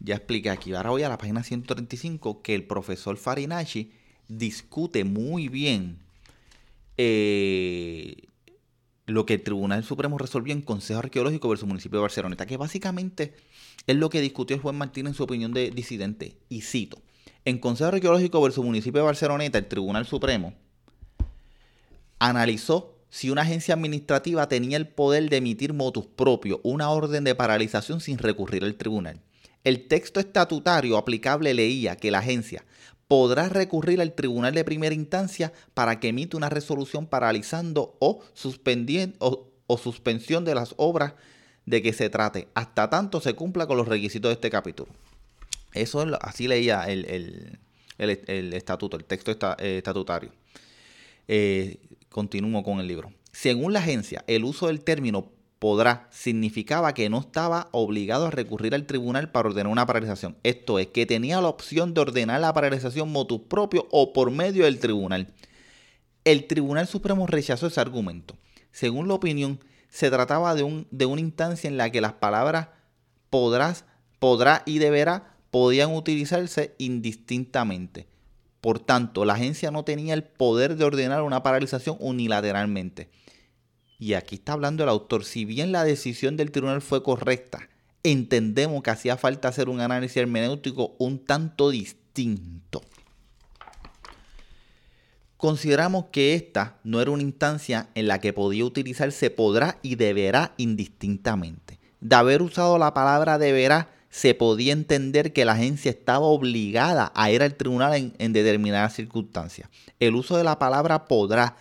Ya 0.00 0.16
expliqué 0.16 0.50
aquí, 0.50 0.72
ahora 0.72 0.90
voy 0.90 1.02
a 1.02 1.08
la 1.08 1.18
página 1.18 1.42
135, 1.42 2.42
que 2.42 2.54
el 2.54 2.64
profesor 2.64 3.16
Farinashi 3.18 3.92
discute 4.28 5.04
muy 5.04 5.48
bien 5.48 5.98
eh, 6.96 8.28
lo 9.06 9.26
que 9.26 9.34
el 9.34 9.42
Tribunal 9.42 9.84
Supremo 9.84 10.16
resolvió 10.16 10.54
en 10.54 10.62
Consejo 10.62 11.00
Arqueológico 11.00 11.48
versus 11.48 11.68
Municipio 11.68 11.98
de 11.98 12.02
Barceloneta, 12.02 12.46
que 12.46 12.56
básicamente 12.56 13.34
es 13.86 13.96
lo 13.96 14.08
que 14.08 14.20
discutió 14.20 14.56
el 14.56 14.62
juez 14.62 14.74
Martín 14.74 15.06
en 15.06 15.14
su 15.14 15.24
opinión 15.24 15.52
de 15.52 15.70
disidente. 15.70 16.36
Y 16.48 16.62
cito, 16.62 17.02
en 17.44 17.58
Consejo 17.58 17.88
Arqueológico 17.88 18.40
versus 18.40 18.64
Municipio 18.64 19.00
de 19.00 19.06
Barceloneta, 19.06 19.58
el 19.58 19.68
Tribunal 19.68 20.06
Supremo 20.06 20.54
analizó 22.18 22.94
si 23.10 23.28
una 23.28 23.42
agencia 23.42 23.74
administrativa 23.74 24.48
tenía 24.48 24.76
el 24.76 24.88
poder 24.88 25.28
de 25.28 25.38
emitir 25.38 25.74
motus 25.74 26.06
propio, 26.06 26.60
una 26.62 26.90
orden 26.90 27.24
de 27.24 27.34
paralización 27.34 28.00
sin 28.00 28.18
recurrir 28.18 28.64
al 28.64 28.76
tribunal. 28.76 29.20
El 29.64 29.88
texto 29.88 30.20
estatutario 30.20 30.96
aplicable 30.96 31.54
leía 31.54 31.96
que 31.96 32.10
la 32.10 32.18
agencia 32.18 32.64
podrá 33.08 33.48
recurrir 33.48 34.00
al 34.00 34.14
tribunal 34.14 34.54
de 34.54 34.64
primera 34.64 34.94
instancia 34.94 35.52
para 35.74 35.98
que 35.98 36.08
emita 36.08 36.36
una 36.36 36.48
resolución 36.48 37.06
paralizando 37.06 37.96
o, 37.98 38.22
suspensión 38.34 40.44
de 40.44 40.54
las 40.54 40.74
obras 40.76 41.14
de 41.66 41.82
que 41.82 41.92
se 41.92 42.08
trate, 42.08 42.48
hasta 42.54 42.88
tanto 42.88 43.20
se 43.20 43.34
cumpla 43.34 43.66
con 43.66 43.76
los 43.76 43.88
requisitos 43.88 44.30
de 44.30 44.34
este 44.34 44.50
capítulo. 44.50 44.90
Eso 45.72 46.02
es, 46.02 46.12
así 46.20 46.48
leía 46.48 46.84
el, 46.84 47.58
estatuto, 47.98 48.96
el 48.96 49.04
texto 49.04 49.32
eh, 49.58 49.78
estatutario. 49.78 50.32
Eh, 51.28 51.78
Continúo 52.10 52.64
con 52.64 52.80
el 52.80 52.88
libro. 52.88 53.12
Según 53.32 53.72
la 53.72 53.78
agencia, 53.78 54.24
el 54.26 54.44
uso 54.44 54.66
del 54.66 54.82
término 54.82 55.30
podrá 55.60 56.08
significaba 56.10 56.94
que 56.94 57.10
no 57.10 57.20
estaba 57.20 57.68
obligado 57.70 58.26
a 58.26 58.30
recurrir 58.30 58.74
al 58.74 58.86
tribunal 58.86 59.30
para 59.30 59.50
ordenar 59.50 59.70
una 59.70 59.86
paralización. 59.86 60.36
Esto 60.42 60.78
es, 60.78 60.88
que 60.88 61.06
tenía 61.06 61.40
la 61.40 61.48
opción 61.48 61.94
de 61.94 62.00
ordenar 62.00 62.40
la 62.40 62.54
paralización 62.54 63.12
motu 63.12 63.46
propio 63.46 63.86
o 63.90 64.12
por 64.14 64.30
medio 64.30 64.64
del 64.64 64.80
tribunal. 64.80 65.28
El 66.24 66.46
Tribunal 66.46 66.86
Supremo 66.86 67.26
rechazó 67.26 67.66
ese 67.66 67.80
argumento. 67.80 68.36
Según 68.72 69.06
la 69.06 69.14
opinión, 69.14 69.60
se 69.90 70.10
trataba 70.10 70.54
de, 70.54 70.62
un, 70.62 70.86
de 70.90 71.06
una 71.06 71.20
instancia 71.20 71.68
en 71.68 71.76
la 71.76 71.90
que 71.90 72.00
las 72.00 72.14
palabras 72.14 72.68
podrás, 73.28 73.84
podrá 74.18 74.62
y 74.64 74.78
deberá 74.78 75.34
podían 75.50 75.94
utilizarse 75.94 76.74
indistintamente. 76.78 78.06
Por 78.62 78.78
tanto, 78.78 79.24
la 79.24 79.34
agencia 79.34 79.70
no 79.70 79.84
tenía 79.84 80.14
el 80.14 80.24
poder 80.24 80.76
de 80.76 80.84
ordenar 80.84 81.22
una 81.22 81.42
paralización 81.42 81.96
unilateralmente. 82.00 83.10
Y 84.00 84.14
aquí 84.14 84.36
está 84.36 84.54
hablando 84.54 84.82
el 84.82 84.88
autor. 84.88 85.24
Si 85.24 85.44
bien 85.44 85.70
la 85.70 85.84
decisión 85.84 86.38
del 86.38 86.50
tribunal 86.50 86.80
fue 86.80 87.02
correcta, 87.02 87.68
entendemos 88.02 88.82
que 88.82 88.90
hacía 88.90 89.18
falta 89.18 89.48
hacer 89.48 89.68
un 89.68 89.80
análisis 89.80 90.16
hermenéutico 90.16 90.96
un 90.98 91.18
tanto 91.18 91.68
distinto. 91.68 92.80
Consideramos 95.36 96.06
que 96.12 96.34
esta 96.34 96.78
no 96.82 97.00
era 97.00 97.10
una 97.10 97.22
instancia 97.22 97.88
en 97.94 98.08
la 98.08 98.20
que 98.20 98.32
podía 98.32 98.64
utilizarse 98.64 99.30
podrá 99.30 99.78
y 99.82 99.96
deberá 99.96 100.54
indistintamente. 100.56 101.78
De 102.00 102.16
haber 102.16 102.40
usado 102.40 102.78
la 102.78 102.94
palabra 102.94 103.38
deberá, 103.38 103.90
se 104.08 104.34
podía 104.34 104.72
entender 104.72 105.32
que 105.32 105.44
la 105.44 105.52
agencia 105.52 105.90
estaba 105.90 106.26
obligada 106.26 107.12
a 107.14 107.30
ir 107.30 107.42
al 107.42 107.54
tribunal 107.54 108.12
en, 108.18 108.32
determinadas 108.32 108.94
circunstancias. 108.94 109.68
El 109.98 110.14
uso 110.14 110.36
de 110.36 110.44
la 110.44 110.58
palabra 110.58 111.04
podrá 111.06 111.56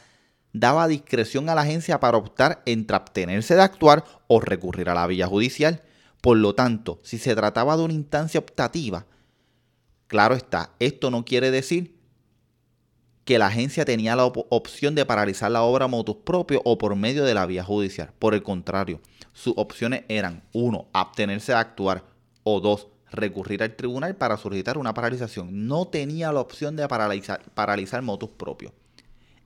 daba 0.53 0.87
discreción 0.87 1.49
a 1.49 1.55
la 1.55 1.61
agencia 1.61 1.99
para 1.99 2.17
optar 2.17 2.61
entre 2.65 2.95
abstenerse 2.95 3.55
de 3.55 3.61
actuar 3.61 4.03
o 4.27 4.39
recurrir 4.39 4.89
a 4.89 4.93
la 4.93 5.07
vía 5.07 5.27
judicial. 5.27 5.81
Por 6.21 6.37
lo 6.37 6.55
tanto, 6.55 6.99
si 7.03 7.17
se 7.17 7.35
trataba 7.35 7.77
de 7.77 7.83
una 7.83 7.93
instancia 7.93 8.39
optativa, 8.39 9.05
claro 10.07 10.35
está, 10.35 10.71
esto 10.79 11.11
no 11.11 11.23
quiere 11.23 11.51
decir 11.51 11.99
que 13.23 13.37
la 13.37 13.47
agencia 13.47 13.85
tenía 13.85 14.15
la 14.15 14.25
opción 14.25 14.95
de 14.95 15.05
paralizar 15.05 15.51
la 15.51 15.61
obra 15.61 15.87
motus 15.87 16.17
propio 16.25 16.61
o 16.65 16.79
por 16.79 16.95
medio 16.95 17.23
de 17.23 17.35
la 17.35 17.45
vía 17.45 17.63
judicial. 17.63 18.11
Por 18.17 18.33
el 18.33 18.41
contrario, 18.41 19.01
sus 19.33 19.53
opciones 19.55 20.03
eran, 20.09 20.41
uno, 20.51 20.87
abstenerse 20.93 21.51
de 21.51 21.59
actuar, 21.59 22.03
o 22.43 22.59
dos, 22.59 22.87
recurrir 23.11 23.61
al 23.61 23.75
tribunal 23.75 24.15
para 24.15 24.37
solicitar 24.37 24.79
una 24.79 24.95
paralización. 24.95 25.67
No 25.67 25.87
tenía 25.87 26.31
la 26.31 26.39
opción 26.39 26.75
de 26.75 26.87
paralizar, 26.87 27.43
paralizar 27.53 28.01
motus 28.01 28.31
propios. 28.31 28.73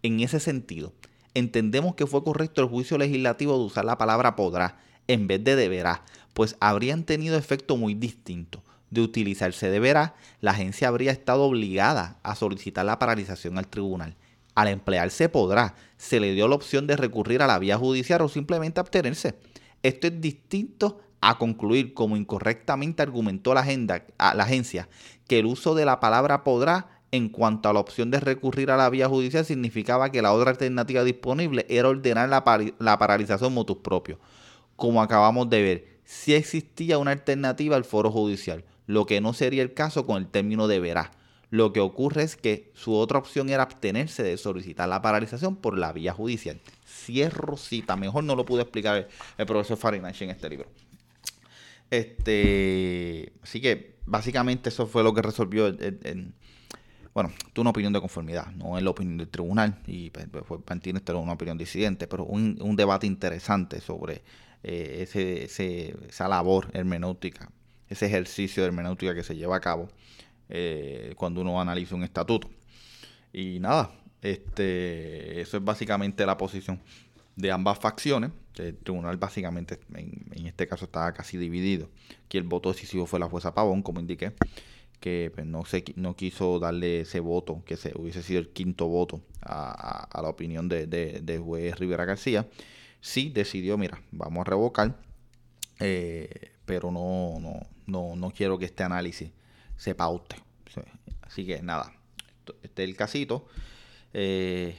En 0.03 0.19
ese 0.19 0.41
sentido, 0.41 0.93
entendemos 1.33 1.95
que 1.95 2.05
fue 2.05 2.23
correcto 2.23 2.61
el 2.61 2.67
juicio 2.67 2.97
legislativo 2.97 3.57
de 3.57 3.63
usar 3.63 3.85
la 3.85 3.97
palabra 3.97 4.35
podrá 4.35 4.77
en 5.07 5.27
vez 5.27 5.43
de 5.43 5.55
deberá, 5.55 6.03
pues 6.33 6.55
habrían 6.59 7.03
tenido 7.03 7.37
efecto 7.37 7.77
muy 7.77 7.93
distinto. 7.93 8.63
De 8.89 9.01
utilizarse 9.01 9.69
deberá, 9.69 10.15
la 10.41 10.51
agencia 10.51 10.89
habría 10.89 11.11
estado 11.11 11.43
obligada 11.43 12.19
a 12.21 12.35
solicitar 12.35 12.85
la 12.85 12.99
paralización 12.99 13.57
al 13.57 13.67
tribunal. 13.67 14.15
Al 14.55 14.67
emplearse 14.67 15.29
podrá, 15.29 15.75
se 15.97 16.19
le 16.19 16.33
dio 16.33 16.47
la 16.47 16.55
opción 16.55 16.85
de 16.85 16.97
recurrir 16.97 17.41
a 17.41 17.47
la 17.47 17.57
vía 17.57 17.77
judicial 17.77 18.21
o 18.21 18.29
simplemente 18.29 18.79
abstenerse. 18.79 19.35
Esto 19.81 20.07
es 20.07 20.21
distinto 20.21 20.99
a 21.21 21.37
concluir, 21.37 21.93
como 21.93 22.17
incorrectamente 22.17 23.01
argumentó 23.01 23.53
la, 23.53 23.63
la 23.63 24.43
agencia, 24.43 24.89
que 25.27 25.39
el 25.39 25.45
uso 25.45 25.73
de 25.73 25.85
la 25.85 25.99
palabra 25.99 26.43
podrá 26.43 26.92
en 27.13 27.29
cuanto 27.29 27.69
a 27.69 27.73
la 27.73 27.79
opción 27.79 28.09
de 28.09 28.19
recurrir 28.19 28.71
a 28.71 28.75
la 28.75 28.89
vía 28.89 29.07
judicial 29.07 29.45
significaba 29.45 30.11
que 30.11 30.23
la 30.23 30.33
otra 30.33 30.49
alternativa 30.49 31.03
disponible 31.03 31.63
era 31.69 31.89
ordenar 31.89 32.27
la, 32.27 32.97
paralización 32.97 33.53
motus 33.53 33.77
propio. 33.77 34.19
Como 34.75 34.99
acabamos 34.99 35.47
de 35.51 35.61
ver, 35.61 35.87
si 36.05 36.33
existía 36.33 36.97
una 36.97 37.11
alternativa 37.11 37.75
al 37.75 37.85
foro 37.85 38.09
judicial, 38.09 38.65
lo 38.87 39.05
que 39.05 39.21
no 39.21 39.33
sería 39.33 39.61
el 39.61 39.75
caso 39.75 40.07
con 40.07 40.17
el 40.17 40.27
término 40.27 40.67
deberá. 40.67 41.11
Lo 41.51 41.71
que 41.71 41.81
ocurre 41.81 42.23
es 42.23 42.35
que 42.35 42.71
su 42.73 42.95
otra 42.95 43.19
opción 43.19 43.47
era 43.49 43.61
abstenerse 43.61 44.23
de 44.23 44.35
solicitar 44.37 44.89
la 44.89 45.03
paralización 45.03 45.55
por 45.55 45.77
la 45.77 45.93
vía 45.93 46.13
judicial. 46.13 46.59
Cierro 46.83 47.57
cita, 47.57 47.95
mejor 47.95 48.23
no 48.23 48.35
lo 48.35 48.43
pudo 48.43 48.61
explicar 48.61 49.07
el, 49.37 49.45
profesor 49.45 49.77
Farinach 49.77 50.19
en 50.23 50.31
este 50.31 50.49
libro. 50.49 50.67
Este, 51.91 53.33
así 53.43 53.61
que 53.61 53.97
básicamente 54.07 54.69
eso 54.69 54.87
fue 54.87 55.03
lo 55.03 55.13
que 55.13 55.21
resolvió 55.21 55.67
el, 55.67 56.33
bueno, 57.13 57.31
tuvo 57.53 57.63
una 57.63 57.69
opinión 57.69 57.93
de 57.93 57.99
conformidad, 57.99 58.47
no 58.53 58.77
es 58.77 58.83
la 58.83 58.89
opinión 58.89 59.17
del 59.17 59.29
tribunal, 59.29 59.79
y 59.85 60.09
pues, 60.09 60.27
pues 60.29 60.61
mantiene 60.67 61.01
una 61.13 61.33
opinión 61.33 61.57
disidente, 61.57 62.07
pero 62.07 62.25
un, 62.25 62.75
debate 62.75 63.05
interesante 63.05 63.81
sobre 63.81 64.23
eh, 64.63 64.99
ese, 65.01 65.43
esa 66.07 66.27
labor 66.27 66.69
hermenéutica, 66.73 67.51
ese 67.89 68.07
ejercicio 68.07 68.63
de 68.63 68.67
hermenéutica 68.67 69.13
que 69.13 69.23
se 69.23 69.35
lleva 69.35 69.57
a 69.57 69.59
cabo 69.59 69.89
eh, 70.49 71.13
cuando 71.17 71.41
uno 71.41 71.59
analiza 71.59 71.95
un 71.95 72.03
estatuto. 72.03 72.49
Y 73.31 73.59
nada, 73.59 73.91
este, 74.21 75.41
eso 75.41 75.57
es 75.57 75.63
básicamente 75.63 76.25
la 76.25 76.37
posición 76.37 76.79
de 77.35 77.51
ambas 77.51 77.79
facciones. 77.79 78.31
El 78.55 78.77
tribunal 78.77 79.17
básicamente 79.17 79.79
en, 79.95 80.45
este 80.45 80.67
caso 80.67 80.85
estaba 80.85 81.11
casi 81.13 81.37
dividido. 81.37 81.89
Que 82.29 82.37
el 82.37 82.43
voto 82.43 82.71
decisivo 82.71 83.05
fue 83.05 83.19
la 83.19 83.27
jueza 83.27 83.53
Pavón, 83.53 83.81
como 83.81 83.99
indiqué, 83.99 84.33
que 85.03 85.33
pues, 85.35 85.45
no, 85.45 85.65
se, 85.65 85.83
no 85.97 86.15
quiso 86.15 86.59
darle 86.59 87.01
ese 87.01 87.19
voto, 87.19 87.61
que 87.65 87.75
se, 87.75 87.91
hubiese 87.93 88.23
sido 88.23 88.39
el 88.39 88.47
quinto 88.47 88.87
voto 88.87 89.21
a, 89.41 90.07
la 90.13 90.29
opinión 90.29 90.69
de, 90.69 90.87
de, 90.87 91.37
juez 91.39 91.77
Rivera 91.77 92.05
García. 92.05 92.47
Sí 93.01 93.29
decidió, 93.29 93.77
mira, 93.77 94.01
vamos 94.11 94.47
a 94.47 94.49
revocar, 94.49 94.97
eh, 95.81 96.51
pero 96.65 96.89
no, 96.89 97.37
no, 97.41 97.67
no, 97.85 98.15
no 98.15 98.31
quiero 98.31 98.57
que 98.57 98.63
este 98.63 98.83
análisis 98.83 99.29
se 99.75 99.93
paute. 99.93 100.37
Así 101.21 101.45
que 101.45 101.61
nada, 101.61 101.91
este 102.61 102.83
es 102.83 102.89
el 102.89 102.95
casito. 102.95 103.45
Eh, 104.13 104.73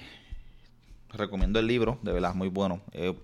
recomiendo 1.10 1.60
el 1.60 1.66
libro, 1.66 1.98
de 2.00 2.14
verdad, 2.14 2.34
muy 2.34 2.48
bueno. 2.48 2.80
Eh, 2.92 3.14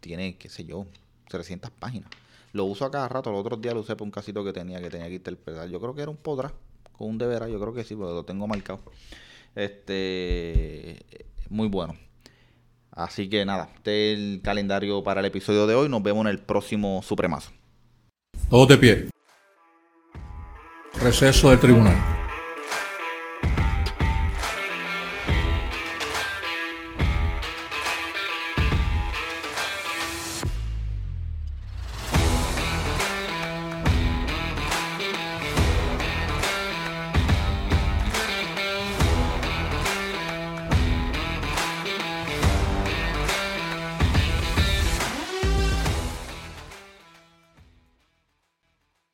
tiene, 0.00 0.38
qué 0.38 0.48
sé 0.48 0.64
yo, 0.64 0.86
300 1.28 1.70
páginas. 1.70 2.10
Lo 2.52 2.64
uso 2.64 2.84
a 2.84 2.90
cada 2.90 3.08
rato. 3.08 3.30
El 3.30 3.36
otro 3.36 3.56
día 3.56 3.72
lo 3.72 3.80
usé 3.80 3.94
para 3.94 4.04
un 4.04 4.10
casito 4.10 4.44
que 4.44 4.52
tenía 4.52 4.80
que 4.80 4.90
tenía 4.90 5.08
que 5.08 5.14
interpretar. 5.14 5.68
Yo 5.68 5.80
creo 5.80 5.94
que 5.94 6.02
era 6.02 6.10
un 6.10 6.16
podrá 6.16 6.52
con 6.92 7.08
un 7.08 7.18
deberá. 7.18 7.48
Yo 7.48 7.60
creo 7.60 7.74
que 7.74 7.84
sí, 7.84 7.94
porque 7.94 8.14
lo 8.14 8.24
tengo 8.24 8.46
marcado. 8.46 8.80
Este, 9.54 11.04
muy 11.48 11.68
bueno. 11.68 11.96
Así 12.90 13.28
que 13.28 13.44
nada, 13.44 13.70
este 13.74 14.12
es 14.12 14.18
el 14.18 14.40
calendario 14.42 15.04
para 15.04 15.20
el 15.20 15.26
episodio 15.26 15.66
de 15.66 15.74
hoy. 15.74 15.88
Nos 15.88 16.02
vemos 16.02 16.22
en 16.22 16.30
el 16.30 16.38
próximo 16.38 17.02
Supremazo. 17.02 17.50
Todos 18.48 18.68
de 18.68 18.78
pie. 18.78 19.10
Receso 20.94 21.50
del 21.50 21.60
tribunal. 21.60 22.15